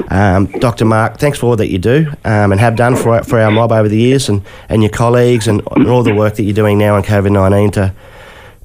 um, 0.08 0.46
Dr. 0.60 0.86
Mark, 0.86 1.18
thanks 1.18 1.38
for 1.38 1.46
all 1.46 1.56
that 1.56 1.70
you 1.70 1.78
do 1.78 2.06
um, 2.24 2.52
and 2.52 2.58
have 2.60 2.74
done 2.76 2.96
for 2.96 3.22
for 3.22 3.38
our 3.38 3.50
mob 3.50 3.72
over 3.72 3.88
the 3.88 3.98
years, 3.98 4.30
and, 4.30 4.40
and 4.70 4.82
your 4.82 4.90
colleagues, 4.90 5.46
and, 5.46 5.60
and 5.72 5.86
all 5.88 6.02
the 6.02 6.14
work 6.14 6.36
that 6.36 6.44
you're 6.44 6.54
doing 6.54 6.78
now 6.78 6.96
on 6.96 7.02
COVID 7.02 7.32
nineteen 7.32 7.70
to 7.72 7.92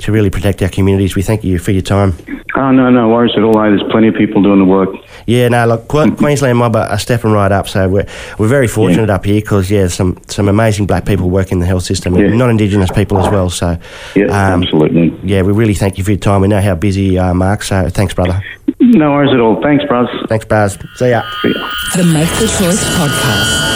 to 0.02 0.12
really 0.12 0.30
protect 0.30 0.62
our 0.62 0.70
communities. 0.70 1.16
We 1.16 1.22
thank 1.22 1.44
you 1.44 1.58
for 1.60 1.72
your 1.72 1.82
time. 1.82 2.14
Oh, 2.56 2.72
no, 2.72 2.90
no 2.90 3.08
worries 3.10 3.32
at 3.38 3.44
all. 3.44 3.58
eh? 3.62 3.70
There's 3.70 3.84
plenty 3.92 4.10
of 4.10 4.16
people 4.16 4.42
doing 4.44 4.60
the 4.60 4.66
work. 4.66 4.90
Yeah, 5.26 5.48
no, 5.48 5.66
look, 5.66 5.88
Que- 5.88 6.12
Queensland 6.16 6.58
mob 6.58 6.76
are, 6.76 6.88
are 6.88 7.00
stepping 7.00 7.32
right 7.32 7.52
up. 7.52 7.68
So 7.68 7.88
we're 7.88 8.06
we're 8.38 8.48
very 8.50 8.68
fortunate 8.68 9.10
up 9.10 9.26
here 9.26 9.40
because 9.42 9.72
yeah, 9.72 9.88
some 9.88 10.18
some 10.28 10.50
amazing 10.50 10.86
black 10.86 11.06
people 11.06 11.30
work 11.30 11.52
in 11.52 11.60
the 11.60 11.66
health 11.66 11.84
system, 11.84 12.14
and 12.16 12.30
Yeah. 12.30 12.36
non-indigenous 12.36 12.92
people 12.92 13.18
as 13.20 13.30
well. 13.32 13.50
So 13.50 13.78
Yeah, 14.16 14.26
um, 14.26 14.64
absolutely. 14.64 15.18
yeah, 15.24 15.42
we 15.44 15.54
really 15.54 15.74
thank 15.76 15.98
you 15.98 16.04
for 16.04 16.12
your 16.12 16.20
time. 16.20 16.42
We 16.42 16.48
know 16.50 16.62
how 16.62 16.76
busy 16.76 17.04
you 17.04 17.20
are, 17.22 17.34
Mark. 17.34 17.64
So 17.64 17.88
thanks, 17.90 18.14
brother. 18.14 18.44
No 18.80 19.12
worries 19.12 19.32
at 19.34 19.40
all. 19.40 19.62
Thanks, 19.62 19.86
Buzz. 19.88 20.08
Thanks, 20.28 20.46
Baz. 20.46 20.78
See 20.96 21.10
ya. 21.10 21.22
See 21.42 21.54
ya. 21.54 21.68
The 21.96 22.04
Make 22.04 22.30
the 22.40 22.48
Choice 22.48 22.84
podcast. 22.98 23.71